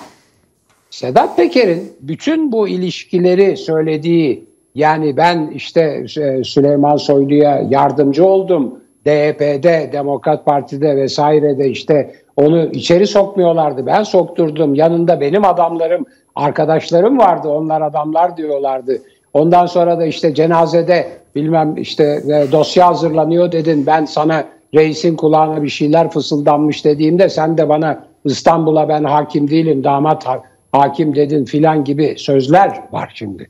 [0.91, 8.75] Sedat Peker'in bütün bu ilişkileri söylediği yani ben işte e, Süleyman Soylu'ya yardımcı oldum.
[9.07, 13.87] DYP'de, Demokrat Parti'de vesairede işte onu içeri sokmuyorlardı.
[13.87, 14.75] Ben sokturdum.
[14.75, 17.49] Yanında benim adamlarım, arkadaşlarım vardı.
[17.49, 18.99] Onlar adamlar diyorlardı.
[19.35, 23.87] Ondan sonra da işte cenazede bilmem işte e, dosya hazırlanıyor dedin.
[23.87, 29.85] Ben sana reisin kulağına bir şeyler fısıldanmış dediğimde sen de bana İstanbul'a ben hakim değilim
[29.85, 30.27] damat
[30.73, 33.49] hakim dedin filan gibi sözler var şimdi.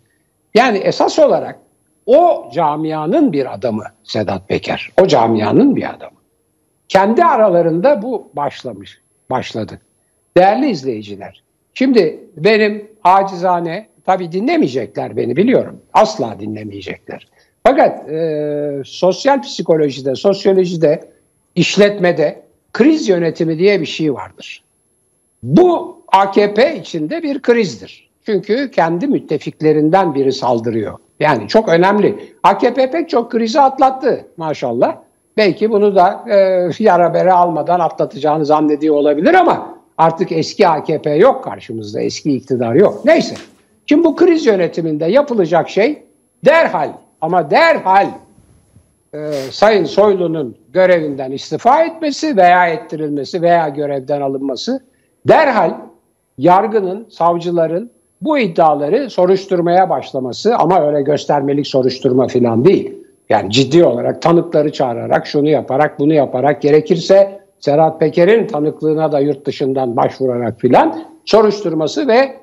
[0.54, 1.58] Yani esas olarak
[2.06, 4.90] o camianın bir adamı Sedat Peker.
[5.02, 6.16] O camianın bir adamı.
[6.88, 9.80] Kendi aralarında bu başlamış, başladı.
[10.36, 11.42] Değerli izleyiciler,
[11.74, 15.80] şimdi benim acizane, tabii dinlemeyecekler beni biliyorum.
[15.92, 17.28] Asla dinlemeyecekler.
[17.66, 21.12] Fakat e, sosyal psikolojide, sosyolojide,
[21.54, 24.64] işletmede kriz yönetimi diye bir şey vardır.
[25.42, 28.11] Bu AKP içinde bir krizdir.
[28.26, 30.98] Çünkü kendi müttefiklerinden biri saldırıyor.
[31.20, 32.34] Yani çok önemli.
[32.42, 34.96] AKP pek çok krizi atlattı maşallah.
[35.36, 41.44] Belki bunu da e, yara bere almadan atlatacağını zannediyor olabilir ama artık eski AKP yok
[41.44, 42.00] karşımızda.
[42.00, 43.04] Eski iktidar yok.
[43.04, 43.34] Neyse.
[43.86, 46.02] Şimdi bu kriz yönetiminde yapılacak şey
[46.44, 48.06] derhal ama derhal
[49.14, 54.80] e, Sayın Soylu'nun görevinden istifa etmesi veya ettirilmesi veya görevden alınması
[55.28, 55.74] derhal
[56.38, 57.90] yargının, savcıların
[58.24, 62.94] bu iddiaları soruşturmaya başlaması ama öyle göstermelik soruşturma falan değil.
[63.28, 69.46] Yani ciddi olarak tanıkları çağırarak, şunu yaparak, bunu yaparak gerekirse Serhat Peker'in tanıklığına da yurt
[69.46, 72.36] dışından başvurarak filan soruşturması ve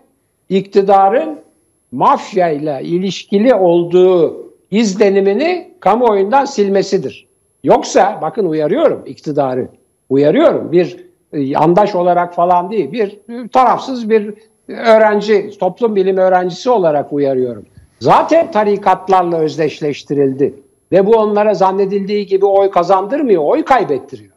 [0.49, 1.39] iktidarın
[1.91, 7.27] mafya ile ilişkili olduğu izlenimini kamuoyundan silmesidir.
[7.63, 9.67] Yoksa bakın uyarıyorum iktidarı,
[10.09, 14.33] uyarıyorum bir e, yandaş olarak falan değil, bir tarafsız bir
[14.69, 17.65] öğrenci, toplum bilimi öğrencisi olarak uyarıyorum.
[17.99, 20.53] Zaten tarikatlarla özdeşleştirildi
[20.91, 24.31] ve bu onlara zannedildiği gibi oy kazandırmıyor, oy kaybettiriyor.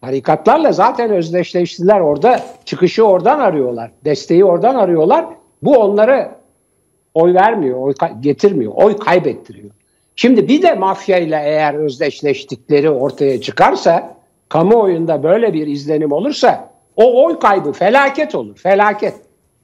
[0.00, 5.26] Tarikatlarla zaten özdeşleştiler orada, çıkışı oradan arıyorlar, desteği oradan arıyorlar.
[5.62, 6.34] Bu onlara
[7.14, 9.70] oy vermiyor, oy getirmiyor, oy kaybettiriyor.
[10.16, 14.14] Şimdi bir de mafya ile eğer özdeşleştikleri ortaya çıkarsa,
[14.48, 19.14] kamuoyunda böyle bir izlenim olursa o oy kaybı felaket olur, felaket.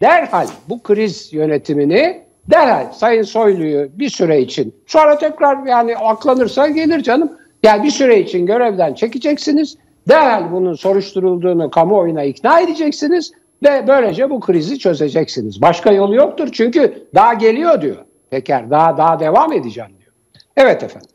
[0.00, 7.02] Derhal bu kriz yönetimini derhal Sayın Soylu'yu bir süre için sonra tekrar yani aklanırsa gelir
[7.02, 7.32] canım.
[7.62, 9.76] Yani bir süre için görevden çekeceksiniz.
[10.08, 13.32] Derhal bunun soruşturulduğunu kamuoyuna ikna edeceksiniz
[13.62, 15.62] ve böylece bu krizi çözeceksiniz.
[15.62, 17.96] Başka yolu yoktur çünkü daha geliyor diyor.
[18.30, 20.12] Peker daha daha devam edeceğim diyor.
[20.56, 21.10] Evet efendim.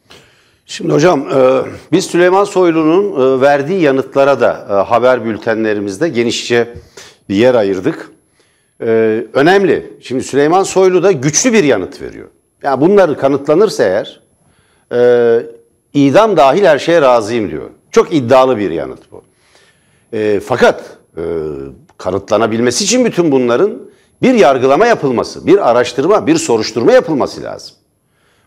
[0.65, 1.61] Şimdi hocam e,
[1.91, 6.67] biz Süleyman Soylu'nun e, verdiği yanıtlara da e, haber bültenlerimizde genişçe
[7.29, 8.12] bir yer ayırdık.
[9.33, 9.97] Önemli.
[10.01, 12.27] Şimdi Süleyman Soylu da güçlü bir yanıt veriyor.
[12.63, 14.21] Yani bunları kanıtlanırsa eğer
[15.93, 17.69] idam dahil her şeye razıyım diyor.
[17.91, 19.23] Çok iddialı bir yanıt bu.
[20.45, 20.97] Fakat
[21.97, 23.79] kanıtlanabilmesi için bütün bunların
[24.21, 27.75] bir yargılama yapılması, bir araştırma, bir soruşturma yapılması lazım.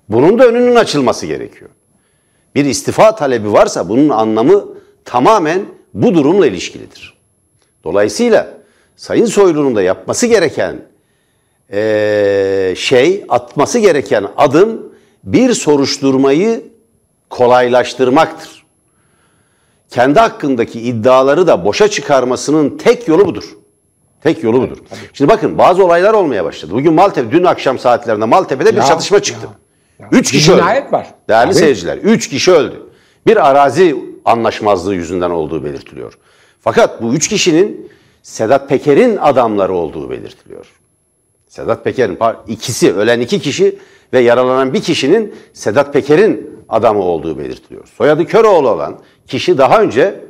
[0.09, 1.70] Bunun da önünün açılması gerekiyor.
[2.55, 4.64] Bir istifa talebi varsa bunun anlamı
[5.05, 7.18] tamamen bu durumla ilişkilidir.
[7.84, 8.56] Dolayısıyla
[8.97, 10.77] Sayın Soylu'nun da yapması gereken
[11.73, 14.83] e, şey, atması gereken adım
[15.25, 16.65] bir soruşturmayı
[17.31, 18.67] kolaylaştırmaktır.
[19.91, 23.57] Kendi hakkındaki iddiaları da boşa çıkarmasının tek yolu budur.
[24.23, 24.79] Tek yolu budur.
[25.13, 26.73] Şimdi bakın bazı olaylar olmaya başladı.
[26.73, 29.49] Bugün Maltepe, dün akşam saatlerinde Maltepe'de bir ya, çatışma çıktı.
[29.99, 30.63] Ya, üç kişi öldü.
[30.91, 31.07] var.
[31.29, 31.55] Değerli Tabii.
[31.55, 32.83] seyirciler, üç kişi öldü.
[33.27, 36.19] Bir arazi anlaşmazlığı yüzünden olduğu belirtiliyor.
[36.61, 37.91] Fakat bu üç kişinin
[38.27, 40.66] Sedat Peker'in adamları olduğu belirtiliyor.
[41.49, 42.18] Sedat Peker'in
[42.49, 43.79] ikisi, ölen iki kişi
[44.12, 47.87] ve yaralanan bir kişinin Sedat Peker'in adamı olduğu belirtiliyor.
[47.87, 50.20] Soyadı Köroğlu olan kişi daha önce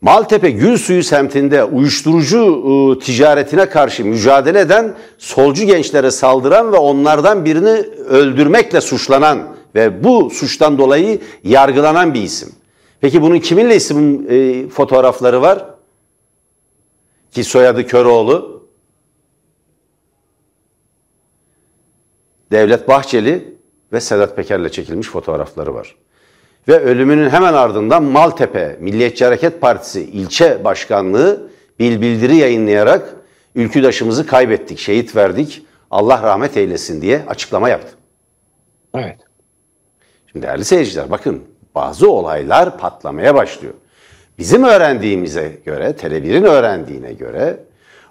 [0.00, 7.84] Maltepe Gülsuyu semtinde uyuşturucu ıı, ticaretine karşı mücadele eden solcu gençlere saldıran ve onlardan birini
[8.08, 12.48] öldürmekle suçlanan ve bu suçtan dolayı yargılanan bir isim.
[13.00, 15.75] Peki bunun kiminle isim e, fotoğrafları var?
[17.36, 18.66] Ki soyadı Köroğlu.
[22.50, 23.54] Devlet Bahçeli
[23.92, 25.96] ve Sedat Peker'le çekilmiş fotoğrafları var
[26.68, 33.16] ve ölümünün hemen ardından Maltepe Milliyetçi Hareket Partisi ilçe başkanlığı bil bildiri yayınlayarak
[33.54, 37.96] ülküdaşımızı kaybettik, şehit verdik, Allah rahmet eylesin diye açıklama yaptı.
[38.94, 39.18] Evet.
[40.32, 43.74] Şimdi değerli seyirciler bakın bazı olaylar patlamaya başlıyor.
[44.38, 47.60] Bizim öğrendiğimize göre, Tele1'in öğrendiğine göre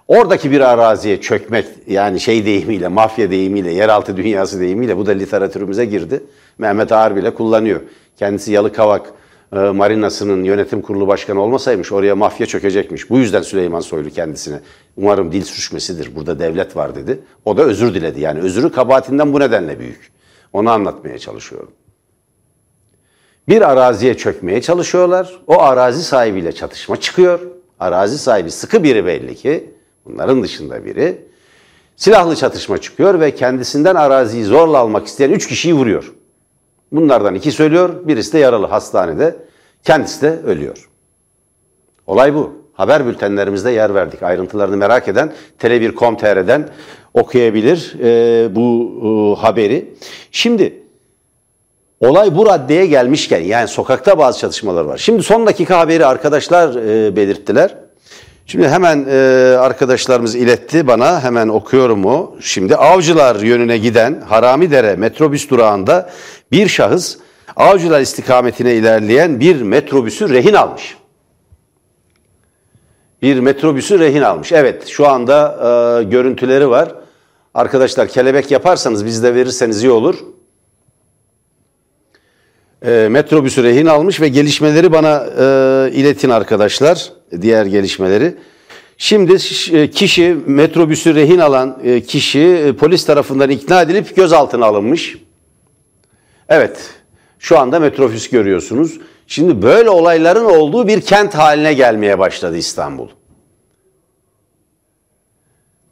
[0.08, 5.84] oradaki bir araziye çökmek yani şey deyimiyle, mafya deyimiyle, yeraltı dünyası deyimiyle bu da literatürümüze
[5.84, 6.22] girdi.
[6.58, 7.80] Mehmet Ağar bile kullanıyor.
[8.16, 9.12] Kendisi Yalıkavak
[9.52, 13.10] e, Marinası'nın yönetim kurulu başkanı olmasaymış oraya mafya çökecekmiş.
[13.10, 14.60] Bu yüzden Süleyman Soylu kendisine
[14.96, 17.18] umarım dil sürçmesidir burada devlet var dedi.
[17.44, 18.20] O da özür diledi.
[18.20, 20.12] Yani özürü kabahatinden bu nedenle büyük.
[20.52, 21.70] Onu anlatmaya çalışıyorum.
[23.48, 25.40] Bir araziye çökmeye çalışıyorlar.
[25.46, 27.40] O arazi sahibiyle çatışma çıkıyor.
[27.80, 29.70] Arazi sahibi sıkı biri belli ki.
[30.04, 31.26] Bunların dışında biri.
[31.96, 36.12] Silahlı çatışma çıkıyor ve kendisinden araziyi zorla almak isteyen üç kişiyi vuruyor.
[36.92, 39.36] Bunlardan iki söylüyor, birisi de yaralı hastanede.
[39.84, 40.88] Kendisi de ölüyor.
[42.06, 42.52] Olay bu.
[42.72, 44.22] Haber bültenlerimizde yer verdik.
[44.22, 46.68] Ayrıntılarını merak eden Tele1.com.tr'den
[47.14, 49.94] okuyabilir e, bu e, haberi.
[50.32, 50.85] Şimdi
[52.00, 54.98] olay bu raddeye gelmişken yani sokakta bazı çatışmalar var.
[54.98, 57.74] Şimdi son dakika haberi arkadaşlar e, belirttiler.
[58.46, 59.16] Şimdi hemen e,
[59.58, 62.34] arkadaşlarımız iletti bana hemen okuyorum o.
[62.40, 66.10] Şimdi Avcılar yönüne giden Haramidere metrobüs durağında
[66.52, 67.16] bir şahıs
[67.56, 70.96] Avcılar istikametine ilerleyen bir metrobüsü rehin almış.
[73.22, 74.52] Bir metrobüsü rehin almış.
[74.52, 75.58] Evet şu anda
[76.00, 76.94] e, görüntüleri var.
[77.54, 80.16] Arkadaşlar kelebek yaparsanız biz de verirseniz iyi olur.
[82.82, 87.12] E, metrobüsü rehin almış ve gelişmeleri bana e, iletin arkadaşlar.
[87.40, 88.34] Diğer gelişmeleri.
[88.98, 89.36] Şimdi
[89.72, 95.18] e, kişi metrobüsü rehin alan e, kişi e, polis tarafından ikna edilip gözaltına alınmış.
[96.48, 96.90] Evet,
[97.38, 99.00] şu anda metrobüs görüyorsunuz.
[99.26, 103.08] Şimdi böyle olayların olduğu bir kent haline gelmeye başladı İstanbul.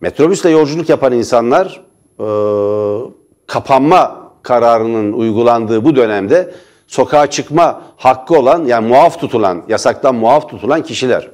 [0.01, 1.85] Metrobüsle yolculuk yapan insanlar
[3.47, 6.55] kapanma kararının uygulandığı bu dönemde
[6.87, 11.31] sokağa çıkma hakkı olan yani muaf tutulan, yasaktan muaf tutulan kişiler.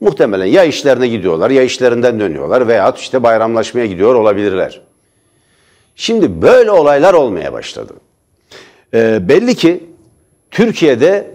[0.00, 4.80] Muhtemelen ya işlerine gidiyorlar ya işlerinden dönüyorlar veya işte bayramlaşmaya gidiyor olabilirler.
[5.96, 7.94] Şimdi böyle olaylar olmaya başladı.
[8.94, 9.84] E, belli ki
[10.50, 11.30] Türkiye'de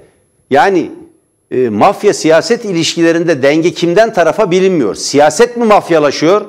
[0.49, 0.91] yani
[1.51, 4.95] e, mafya siyaset ilişkilerinde denge kimden tarafa bilinmiyor.
[4.95, 6.45] Siyaset mi mafyalaşıyor?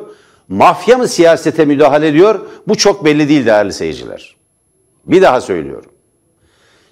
[0.48, 2.40] Mafya mı siyasete müdahale ediyor?
[2.68, 4.36] Bu çok belli değil değerli seyirciler.
[5.06, 5.90] Bir daha söylüyorum.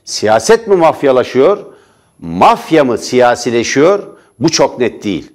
[0.04, 1.58] Siyaset mi mafyalaşıyor,
[2.18, 4.02] mafya mı siyasileşiyor?
[4.38, 5.32] Bu çok net değil.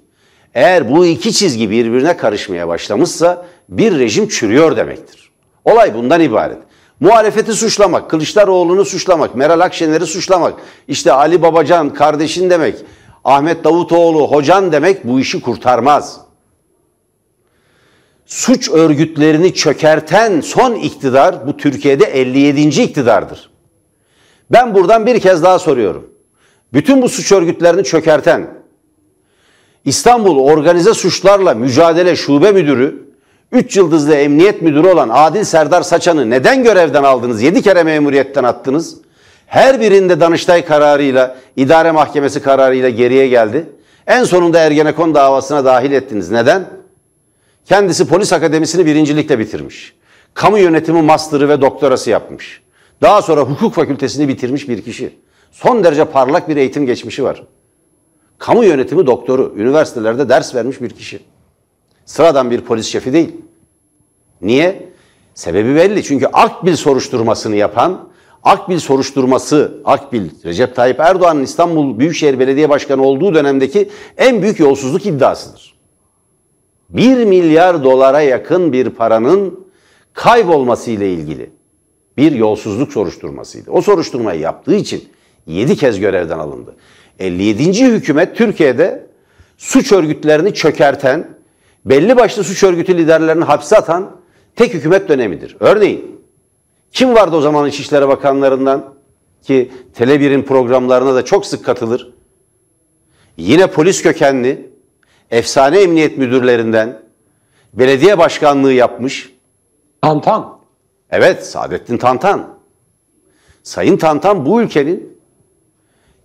[0.54, 5.30] Eğer bu iki çizgi birbirine karışmaya başlamışsa bir rejim çürüyor demektir.
[5.64, 6.58] Olay bundan ibaret.
[7.00, 10.54] Muhalefeti suçlamak, Kılıçdaroğlu'nu suçlamak, Meral Akşener'i suçlamak,
[10.88, 12.76] işte Ali Babacan kardeşin demek,
[13.24, 16.20] Ahmet Davutoğlu hocan demek bu işi kurtarmaz.
[18.26, 22.60] Suç örgütlerini çökerten son iktidar bu Türkiye'de 57.
[22.82, 23.50] iktidardır.
[24.50, 26.10] Ben buradan bir kez daha soruyorum.
[26.72, 28.50] Bütün bu suç örgütlerini çökerten
[29.84, 33.08] İstanbul Organize Suçlarla Mücadele Şube Müdürü
[33.52, 37.42] 3 yıldızlı emniyet müdürü olan Adil Serdar Saçan'ı neden görevden aldınız?
[37.42, 38.96] 7 kere memuriyetten attınız.
[39.46, 43.66] Her birinde Danıştay kararıyla, idare mahkemesi kararıyla geriye geldi.
[44.06, 46.30] En sonunda Ergenekon davasına dahil ettiniz.
[46.30, 46.64] Neden?
[47.66, 49.94] Kendisi polis akademisini birincilikle bitirmiş.
[50.34, 52.62] Kamu yönetimi master'ı ve doktorası yapmış.
[53.02, 55.14] Daha sonra hukuk fakültesini bitirmiş bir kişi.
[55.50, 57.42] Son derece parlak bir eğitim geçmişi var.
[58.38, 61.20] Kamu yönetimi doktoru, üniversitelerde ders vermiş bir kişi.
[62.04, 63.36] Sıradan bir polis şefi değil.
[64.42, 64.88] Niye?
[65.34, 66.02] Sebebi belli.
[66.02, 68.08] Çünkü Akbil soruşturmasını yapan,
[68.42, 75.06] Akbil soruşturması, Akbil, Recep Tayyip Erdoğan'ın İstanbul Büyükşehir Belediye Başkanı olduğu dönemdeki en büyük yolsuzluk
[75.06, 75.78] iddiasıdır.
[76.90, 79.66] 1 milyar dolara yakın bir paranın
[80.12, 81.57] kaybolması ile ilgili
[82.18, 83.70] bir yolsuzluk soruşturmasıydı.
[83.70, 85.08] O soruşturmayı yaptığı için
[85.46, 86.76] 7 kez görevden alındı.
[87.18, 87.84] 57.
[87.84, 89.06] hükümet Türkiye'de
[89.58, 91.28] suç örgütlerini çökerten,
[91.84, 94.16] belli başlı suç örgütü liderlerini hapse atan
[94.56, 95.56] tek hükümet dönemidir.
[95.60, 96.20] Örneğin
[96.92, 98.94] kim vardı o zaman İçişleri Bakanlarından
[99.42, 102.12] ki Tele1'in programlarına da çok sık katılır.
[103.36, 104.70] Yine polis kökenli,
[105.30, 107.02] efsane emniyet müdürlerinden
[107.72, 109.32] belediye başkanlığı yapmış.
[110.02, 110.57] Tantan.
[111.10, 112.58] Evet, Saadettin Tantan.
[113.62, 115.18] Sayın Tantan bu ülkenin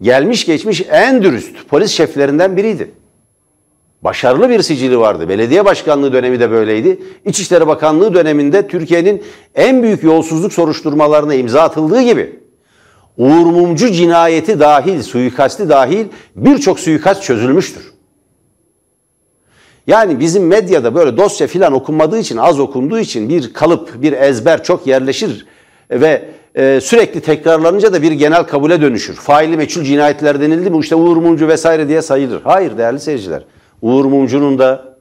[0.01, 2.91] gelmiş geçmiş en dürüst polis şeflerinden biriydi.
[4.01, 5.29] Başarılı bir sicili vardı.
[5.29, 7.03] Belediye başkanlığı dönemi de böyleydi.
[7.25, 9.23] İçişleri Bakanlığı döneminde Türkiye'nin
[9.55, 12.39] en büyük yolsuzluk soruşturmalarına imza atıldığı gibi
[13.17, 16.05] Uğur Mumcu cinayeti dahil, suikasti dahil
[16.35, 17.92] birçok suikast çözülmüştür.
[19.87, 24.63] Yani bizim medyada böyle dosya filan okunmadığı için, az okunduğu için bir kalıp, bir ezber
[24.63, 25.45] çok yerleşir
[25.91, 29.15] ve e, sürekli tekrarlanınca da bir genel kabule dönüşür.
[29.15, 32.41] Faili meçhul cinayetler denildi mi işte Uğur Mumcu vesaire diye sayılır.
[32.43, 33.43] Hayır değerli seyirciler.
[33.81, 34.93] Uğur Mumcu'nun da.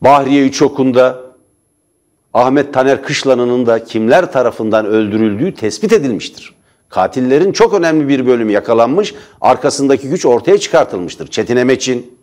[0.00, 1.20] Bahriye Üçok'un da
[2.34, 6.54] Ahmet Taner Kışlanı'nın da kimler tarafından öldürüldüğü tespit edilmiştir.
[6.88, 11.26] Katillerin çok önemli bir bölümü yakalanmış, arkasındaki güç ortaya çıkartılmıştır.
[11.26, 12.21] Çetin Emeç'in.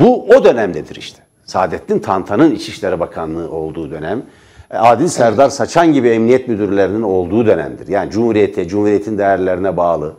[0.00, 1.22] Bu o dönemdedir işte.
[1.44, 4.22] Saadettin Tantan'ın İçişleri Bakanlığı olduğu dönem.
[4.70, 7.88] Adil Serdar Saçan gibi emniyet müdürlerinin olduğu dönemdir.
[7.88, 10.16] Yani Cumhuriyete, Cumhuriyet'in değerlerine bağlı,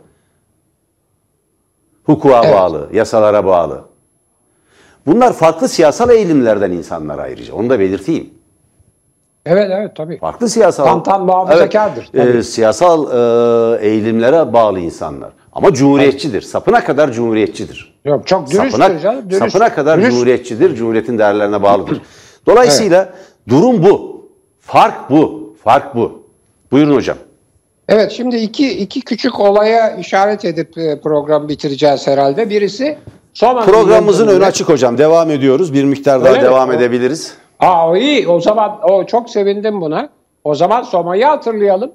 [2.04, 2.54] hukuka evet.
[2.54, 3.84] bağlı, yasalara bağlı.
[5.06, 7.54] Bunlar farklı siyasal eğilimlerden insanlar ayrıca.
[7.54, 8.30] Onu da belirteyim.
[9.46, 10.18] Evet evet tabii.
[10.18, 12.10] Farklı siyasal tam tam muhafazakardır.
[12.14, 15.30] Evet, e, siyasal e, eğilimlere bağlı insanlar.
[15.52, 16.42] Ama cumhuriyetçidir.
[16.42, 17.94] Sapına kadar cumhuriyetçidir.
[18.04, 19.30] Yok çok dürüsttür sapına, canım.
[19.30, 19.52] Dürüst.
[19.52, 20.10] Sapına kadar dürüst.
[20.10, 20.74] cumhuriyetçidir.
[20.74, 22.00] Cumhuriyetin değerlerine bağlıdır.
[22.46, 23.14] Dolayısıyla evet.
[23.48, 24.28] durum bu.
[24.60, 25.54] Fark bu.
[25.64, 26.22] Fark bu.
[26.72, 27.16] Buyurun hocam.
[27.88, 32.50] Evet şimdi iki, iki küçük olaya işaret edip e, program bitireceğiz herhalde.
[32.50, 32.98] Birisi
[33.34, 34.98] Soma Programımızın önü açık hocam.
[34.98, 35.72] Devam ediyoruz.
[35.74, 36.76] Bir miktar daha Öyle devam mi?
[36.76, 37.34] edebiliriz.
[37.62, 38.28] Aa iyi.
[38.28, 40.08] O zaman o çok sevindim buna.
[40.44, 41.92] O zaman Soma'yı hatırlayalım.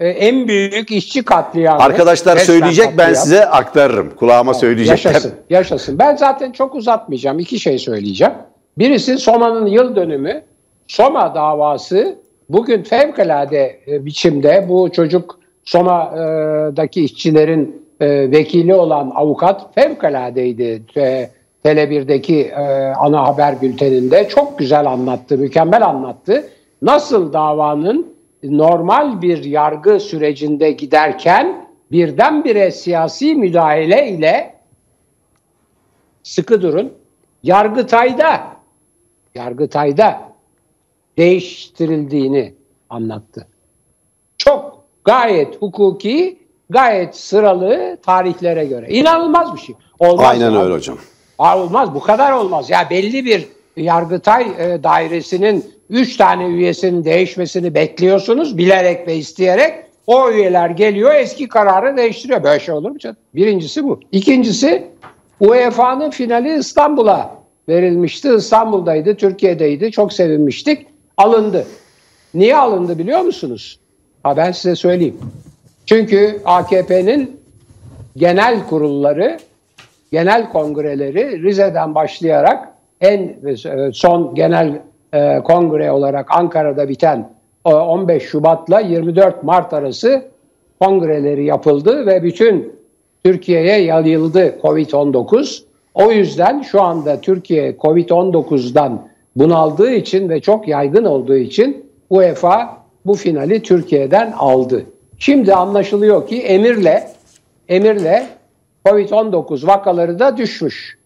[0.00, 1.82] Ee, en büyük işçi katliamı.
[1.82, 3.08] Arkadaşlar söyleyecek katliam.
[3.08, 4.16] ben size aktarırım.
[4.16, 5.04] Kulağıma söyleyecek.
[5.04, 5.32] Yaşasın.
[5.50, 5.98] Yaşasın.
[5.98, 7.38] Ben zaten çok uzatmayacağım.
[7.38, 8.34] İki şey söyleyeceğim.
[8.78, 10.42] Birisi Soma'nın yıl dönümü.
[10.88, 20.82] Soma davası bugün fevkalade e, biçimde bu çocuk Soma'daki işçilerin e, vekili olan avukat fevkaladeydi.
[21.64, 26.48] E, Tele1'deki e, ana haber bülteninde çok güzel anlattı, mükemmel anlattı.
[26.82, 34.54] Nasıl davanın normal bir yargı sürecinde giderken birdenbire siyasi müdahale ile
[36.22, 36.92] sıkı durun.
[37.42, 38.40] Yargıtay'da
[39.34, 40.20] Yargıtay'da
[41.18, 42.54] değiştirildiğini
[42.90, 43.46] anlattı.
[44.38, 46.38] Çok gayet hukuki,
[46.70, 48.88] gayet sıralı tarihlere göre.
[48.88, 49.74] İnanılmaz bir şey.
[49.98, 50.98] Olmaz Aynen öyle hocam.
[51.42, 52.70] Olmaz bu kadar olmaz.
[52.70, 59.74] Ya belli bir Yargıtay e, dairesinin 3 tane üyesinin değişmesini bekliyorsunuz bilerek ve isteyerek.
[60.06, 62.44] O üyeler geliyor eski kararı değiştiriyor.
[62.44, 63.16] Böyle şey olur mu canım?
[63.34, 64.00] Birincisi bu.
[64.12, 64.84] İkincisi
[65.40, 67.30] UEFA'nın finali İstanbul'a
[67.68, 68.34] verilmişti.
[68.36, 69.90] İstanbul'daydı, Türkiye'deydi.
[69.90, 70.86] Çok sevinmiştik
[71.16, 71.66] alındı.
[72.34, 73.78] niye alındı biliyor musunuz?
[74.22, 75.18] Ha ben size söyleyeyim.
[75.86, 77.40] Çünkü AKP'nin
[78.16, 79.38] genel kurulları,
[80.12, 82.68] genel kongreleri Rize'den başlayarak
[83.00, 83.56] en e,
[83.92, 84.80] son genel
[85.12, 87.30] e, kongre olarak Ankara'da biten
[87.64, 90.22] 15 Şubat'la 24 Mart arası
[90.80, 92.72] kongreleri yapıldı ve bütün
[93.24, 95.62] Türkiye'ye yayıldı Covid-19.
[95.94, 103.14] O yüzden şu anda Türkiye Covid-19'dan bunaldığı için ve çok yaygın olduğu için UEFA bu
[103.14, 104.84] finali Türkiye'den aldı.
[105.18, 107.08] Şimdi anlaşılıyor ki emirle
[107.68, 108.26] emirle
[108.84, 110.98] Covid-19 vakaları da düşmüş.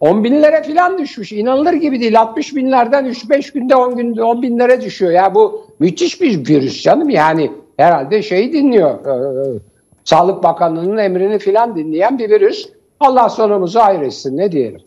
[0.00, 1.32] 10 binlere falan düşmüş.
[1.32, 2.20] İnanılır gibi değil.
[2.20, 5.12] 60 binlerden 3-5 günde 10 günde 10 binlere düşüyor.
[5.12, 7.10] Ya bu müthiş bir virüs canım.
[7.10, 9.06] Yani herhalde şeyi dinliyor.
[9.06, 9.60] E,
[10.04, 12.68] Sağlık Bakanlığı'nın emrini falan dinleyen bir virüs.
[13.00, 14.80] Allah sonumuzu hayretsin ne diyelim.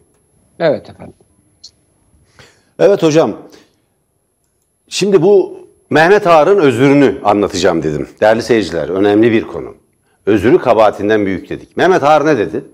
[0.60, 1.16] Evet efendim.
[2.80, 3.38] Evet hocam.
[4.88, 5.58] Şimdi bu
[5.90, 8.08] Mehmet Ağar'ın özürünü anlatacağım dedim.
[8.22, 9.76] Değerli seyirciler önemli bir konu.
[10.26, 11.78] Özürü kabahatinden büyük dedik.
[11.78, 12.66] Mehmet Ağar ne dedi?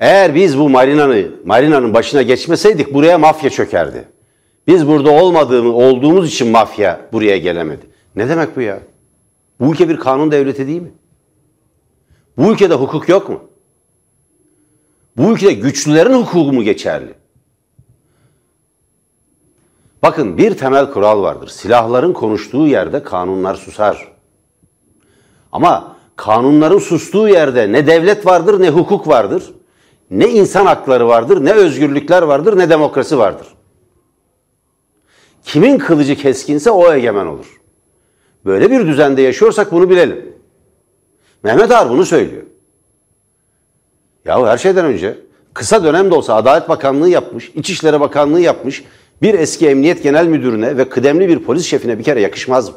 [0.00, 4.08] Eğer biz bu marinanı, marinanın başına geçmeseydik buraya mafya çökerdi.
[4.66, 7.86] Biz burada olmadığımız, olduğumuz için mafya buraya gelemedi.
[8.16, 8.80] Ne demek bu ya?
[9.60, 10.92] Bu ülke bir kanun devleti değil mi?
[12.38, 13.40] Bu ülkede hukuk yok mu?
[15.16, 17.14] Bu ülkede güçlülerin hukuku mu geçerli?
[20.02, 21.48] Bakın bir temel kural vardır.
[21.48, 24.12] Silahların konuştuğu yerde kanunlar susar.
[25.52, 29.54] Ama kanunların sustuğu yerde ne devlet vardır ne hukuk vardır.
[30.10, 33.46] Ne insan hakları vardır, ne özgürlükler vardır, ne demokrasi vardır.
[35.44, 37.60] Kimin kılıcı keskinse o egemen olur.
[38.44, 40.34] Böyle bir düzende yaşıyorsak bunu bilelim.
[41.42, 42.42] Mehmet Ağar bunu söylüyor.
[44.24, 45.18] Yahu her şeyden önce
[45.54, 48.84] kısa dönemde olsa Adalet Bakanlığı yapmış, İçişleri Bakanlığı yapmış,
[49.22, 52.76] bir eski emniyet genel müdürüne ve kıdemli bir polis şefine bir kere yakışmaz mı?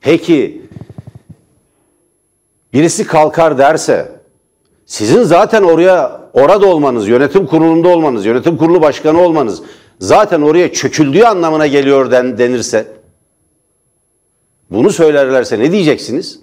[0.00, 0.62] Peki
[2.72, 4.12] birisi kalkar derse
[4.86, 9.62] sizin zaten oraya orada olmanız, yönetim kurulunda olmanız, yönetim kurulu başkanı olmanız
[9.98, 12.86] zaten oraya çöküldüğü anlamına geliyor den, denirse
[14.70, 16.40] bunu söylerlerse ne diyeceksiniz?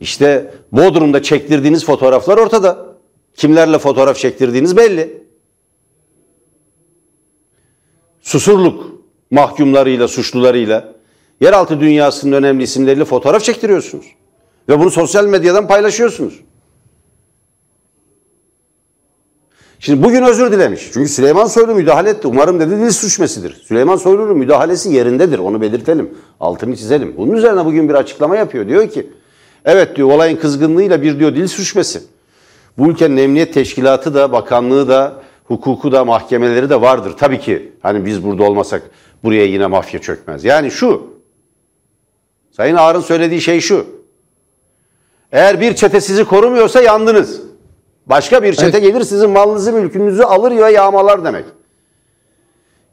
[0.00, 2.86] İşte Bodrum'da çektirdiğiniz fotoğraflar ortada.
[3.34, 5.22] Kimlerle fotoğraf çektirdiğiniz belli.
[8.20, 9.00] Susurluk
[9.30, 10.92] mahkumlarıyla, suçlularıyla,
[11.40, 14.06] yeraltı dünyasının önemli isimleriyle fotoğraf çektiriyorsunuz.
[14.68, 16.40] Ve bunu sosyal medyadan paylaşıyorsunuz.
[19.80, 20.90] Şimdi bugün özür dilemiş.
[20.92, 22.28] Çünkü Süleyman Soylu müdahale etti.
[22.28, 23.54] Umarım dedi dil suçmesidir.
[23.54, 25.38] Süleyman Soylu'nun müdahalesi yerindedir.
[25.38, 26.10] Onu belirtelim.
[26.40, 27.14] Altını çizelim.
[27.16, 28.68] Bunun üzerine bugün bir açıklama yapıyor.
[28.68, 29.10] Diyor ki
[29.64, 32.02] evet diyor olayın kızgınlığıyla bir diyor dil suçmesi.
[32.78, 35.12] Bu ülkenin emniyet teşkilatı da, bakanlığı da,
[35.44, 37.14] hukuku da, mahkemeleri de vardır.
[37.18, 38.82] Tabii ki hani biz burada olmasak
[39.24, 40.44] buraya yine mafya çökmez.
[40.44, 41.02] Yani şu,
[42.50, 43.86] Sayın Ağar'ın söylediği şey şu.
[45.32, 47.42] Eğer bir çete sizi korumuyorsa yandınız.
[48.06, 48.82] Başka bir çete evet.
[48.82, 51.44] gelir sizin malınızı, mülkünüzü alır ya yağmalar demek.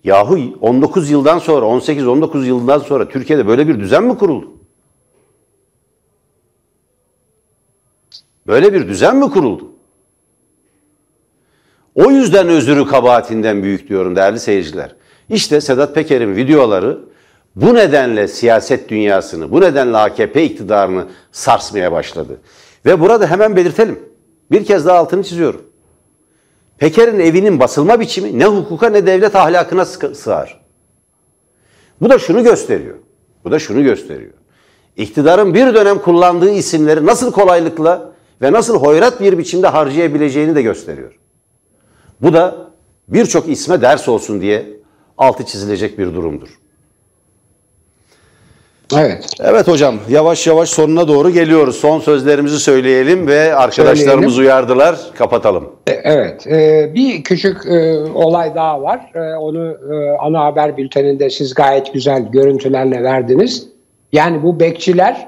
[0.04, 4.52] Yahu 19 yıldan sonra, 18-19 yıldan sonra Türkiye'de böyle bir düzen mi kuruldu?
[8.48, 9.72] Böyle bir düzen mi kuruldu?
[11.96, 14.96] O yüzden özürü kabahatinden büyük diyorum değerli seyirciler.
[15.30, 17.00] İşte Sedat Peker'in videoları
[17.62, 22.42] bu nedenle siyaset dünyasını, bu nedenle AKP iktidarını sarsmaya başladı.
[22.86, 24.00] Ve burada hemen belirtelim.
[24.52, 25.62] Bir kez daha altını çiziyorum.
[26.78, 30.62] Peker'in evinin basılma biçimi ne hukuka ne devlet ahlakına sığar.
[32.02, 32.96] Bu da şunu gösteriyor.
[33.46, 34.34] Bu da şunu gösteriyor.
[34.98, 41.20] İktidarın bir dönem kullandığı isimleri nasıl kolaylıkla ve nasıl hoyrat bir biçimde harcayabileceğini de gösteriyor.
[42.22, 42.56] Bu da
[43.08, 44.66] birçok isme ders olsun diye
[45.18, 46.50] altı çizilecek bir durumdur.
[48.96, 49.26] Evet.
[49.40, 51.76] Evet hocam yavaş yavaş sonuna doğru geliyoruz.
[51.76, 54.40] Son sözlerimizi söyleyelim ve arkadaşlarımız söyleyelim.
[54.40, 54.96] uyardılar.
[55.18, 55.70] Kapatalım.
[55.88, 56.48] E, evet.
[56.48, 59.12] E, bir küçük e, olay daha var.
[59.40, 59.74] Onu
[60.20, 63.68] ana haber bülteninde siz gayet güzel görüntülerle verdiniz.
[64.14, 65.28] Yani bu bekçiler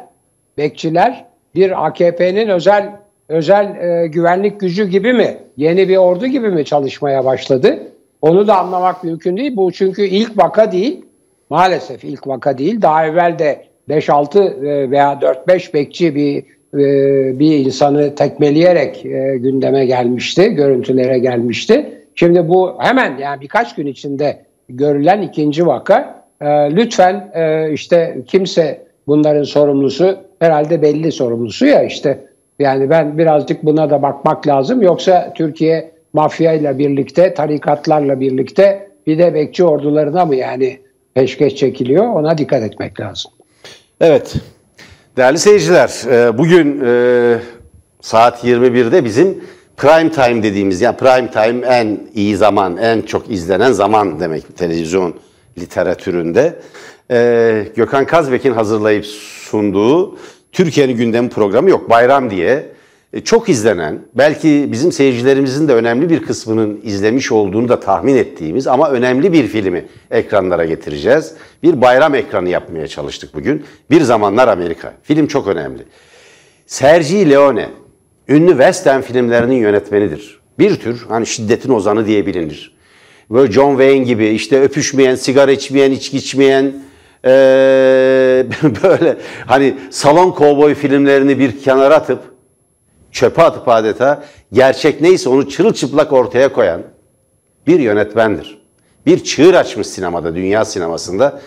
[0.57, 2.89] bekçiler bir AKP'nin özel
[3.30, 3.68] özel
[4.07, 5.38] güvenlik gücü gibi mi?
[5.57, 7.80] Yeni bir ordu gibi mi çalışmaya başladı?
[8.22, 9.55] Onu da anlamak mümkün değil.
[9.55, 11.05] Bu çünkü ilk vaka değil
[11.50, 12.82] Maalesef ilk vaka değil.
[12.82, 16.38] Daha evvel de 5-6 e, veya 4-5 bekçi bir
[16.74, 21.86] e, bir insanı tekmeleyerek e, gündeme gelmişti, görüntülere gelmişti.
[22.16, 26.20] Şimdi bu hemen yani birkaç gün içinde görülen ikinci vaka.
[26.72, 27.32] Lütfen
[27.74, 32.20] işte kimse bunların sorumlusu herhalde belli sorumlusu ya işte
[32.60, 34.82] yani ben birazcık buna da bakmak lazım.
[34.82, 40.78] Yoksa Türkiye mafya ile birlikte, tarikatlarla birlikte bir de bekçi ordularına mı yani
[41.20, 43.32] peşkeş çekiliyor ona dikkat etmek lazım.
[44.01, 44.36] Evet.
[45.17, 47.39] Değerli seyirciler, e, bugün e,
[48.01, 49.43] saat 21'de bizim
[49.78, 55.13] prime time dediğimiz yani prime time en iyi zaman, en çok izlenen zaman demek televizyon
[55.57, 56.59] literatüründe.
[57.11, 60.17] E, Gökhan Kazbek'in hazırlayıp sunduğu
[60.51, 61.89] Türkiye'nin gündemi programı yok.
[61.89, 62.65] Bayram diye
[63.24, 68.89] çok izlenen, belki bizim seyircilerimizin de önemli bir kısmının izlemiş olduğunu da tahmin ettiğimiz ama
[68.89, 71.34] önemli bir filmi ekranlara getireceğiz.
[71.64, 73.66] Bir bayram ekranı yapmaya çalıştık bugün.
[73.91, 74.93] Bir Zamanlar Amerika.
[75.03, 75.84] Film çok önemli.
[76.68, 77.70] Sergi Leone,
[78.28, 80.39] ünlü western filmlerinin yönetmenidir.
[80.60, 82.76] Bir tür hani şiddetin ozanı diye bilinir.
[83.30, 86.74] Böyle John Wayne gibi işte öpüşmeyen, sigara içmeyen, içki içmeyen,
[87.26, 87.30] ee,
[88.84, 92.20] böyle hani salon kovboy filmlerini bir kenara atıp
[93.20, 96.82] çöpe atıp adeta gerçek neyse onu çırılçıplak ortaya koyan
[97.67, 98.61] bir yönetmendir.
[99.05, 101.41] Bir çığır açmış sinemada, dünya sinemasında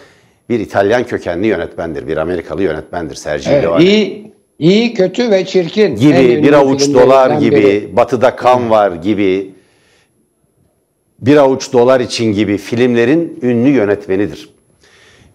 [0.49, 3.85] bir İtalyan kökenli yönetmendir, bir Amerikalı yönetmendir Sergio evet, Leone.
[3.85, 5.97] İyi, iyi, kötü ve çirkin.
[5.97, 7.97] Gibi, bir avuç dolar gibi, biri.
[7.97, 9.55] batıda kan var gibi,
[11.21, 14.49] bir avuç dolar için gibi filmlerin ünlü yönetmenidir.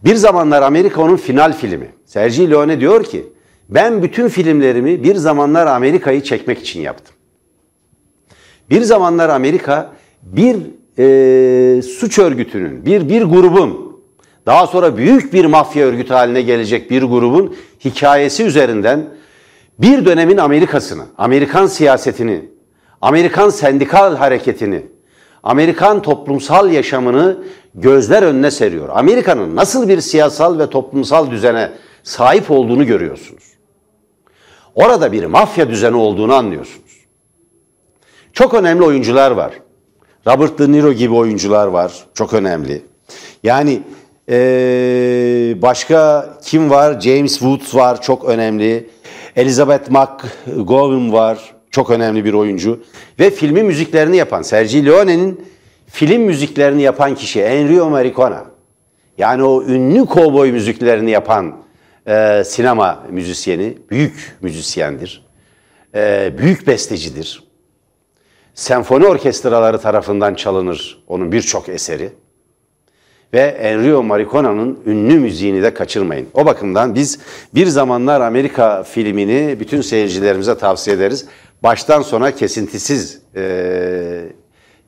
[0.04, 1.88] Bir zamanlar Amerika onun final filmi.
[2.06, 3.26] Sergio Leone diyor ki,
[3.70, 7.16] ben bütün filmlerimi bir zamanlar Amerika'yı çekmek için yaptım.
[8.70, 9.94] Bir zamanlar Amerika
[10.24, 10.58] bir
[11.00, 14.00] e, suç örgütünün, bir bir grubun,
[14.46, 17.56] daha sonra büyük bir mafya örgütü haline gelecek bir grubun
[17.86, 19.06] hikayesi üzerinden
[19.80, 22.46] bir dönemin Amerikasını, Amerikan siyasetini,
[23.02, 24.86] Amerikan sendikal hareketini,
[25.44, 27.38] Amerikan toplumsal yaşamını
[27.76, 28.90] gözler önüne seriyor.
[28.92, 31.72] Amerika'nın nasıl bir siyasal ve toplumsal düzene
[32.04, 33.47] sahip olduğunu görüyorsunuz.
[34.78, 37.06] Orada bir mafya düzeni olduğunu anlıyorsunuz.
[38.34, 39.52] Çok önemli oyuncular var.
[40.28, 41.94] Robert De Niro gibi oyuncular var.
[42.14, 42.82] Çok önemli.
[43.44, 43.82] Yani
[44.30, 47.02] ee, başka kim var?
[47.02, 48.02] James Woods var.
[48.02, 48.90] Çok önemli.
[49.36, 51.54] Elizabeth McGovern var.
[51.72, 52.84] Çok önemli bir oyuncu.
[53.20, 55.46] Ve filmin müziklerini yapan Sergio Leone'nin
[55.88, 58.38] film müziklerini yapan kişi Enrico Morricone.
[59.18, 61.56] Yani o ünlü kovboy müziklerini yapan
[62.08, 65.26] e, sinema müzisyeni, büyük müzisyendir.
[65.96, 67.44] E, büyük bestecidir.
[68.54, 72.10] Senfoni orkestraları tarafından çalınır onun birçok eseri.
[73.34, 76.28] Ve Enrico Morricone'nin ünlü müziğini de kaçırmayın.
[76.34, 77.20] O bakımdan biz
[77.56, 81.26] bir zamanlar Amerika filmini bütün seyircilerimize tavsiye ederiz.
[81.64, 84.24] Baştan sona kesintisiz e,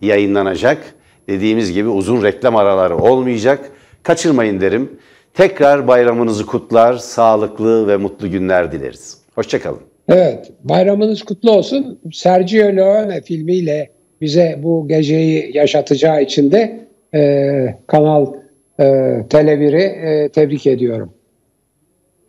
[0.01, 0.95] yayınlanacak.
[1.27, 3.71] Dediğimiz gibi uzun reklam araları olmayacak.
[4.03, 4.99] Kaçırmayın derim.
[5.33, 9.17] Tekrar bayramınızı kutlar, sağlıklı ve mutlu günler dileriz.
[9.35, 9.81] Hoşçakalın.
[10.09, 11.99] Evet, bayramınız kutlu olsun.
[12.13, 13.89] Sergio Leone filmiyle
[14.21, 18.33] bize bu geceyi yaşatacağı için de e, Kanal
[18.79, 18.83] e,
[19.29, 21.13] Tele1'i e, tebrik ediyorum.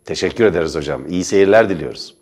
[0.05, 1.07] Teşekkür ederiz hocam.
[1.09, 2.20] İyi seyirler diliyoruz.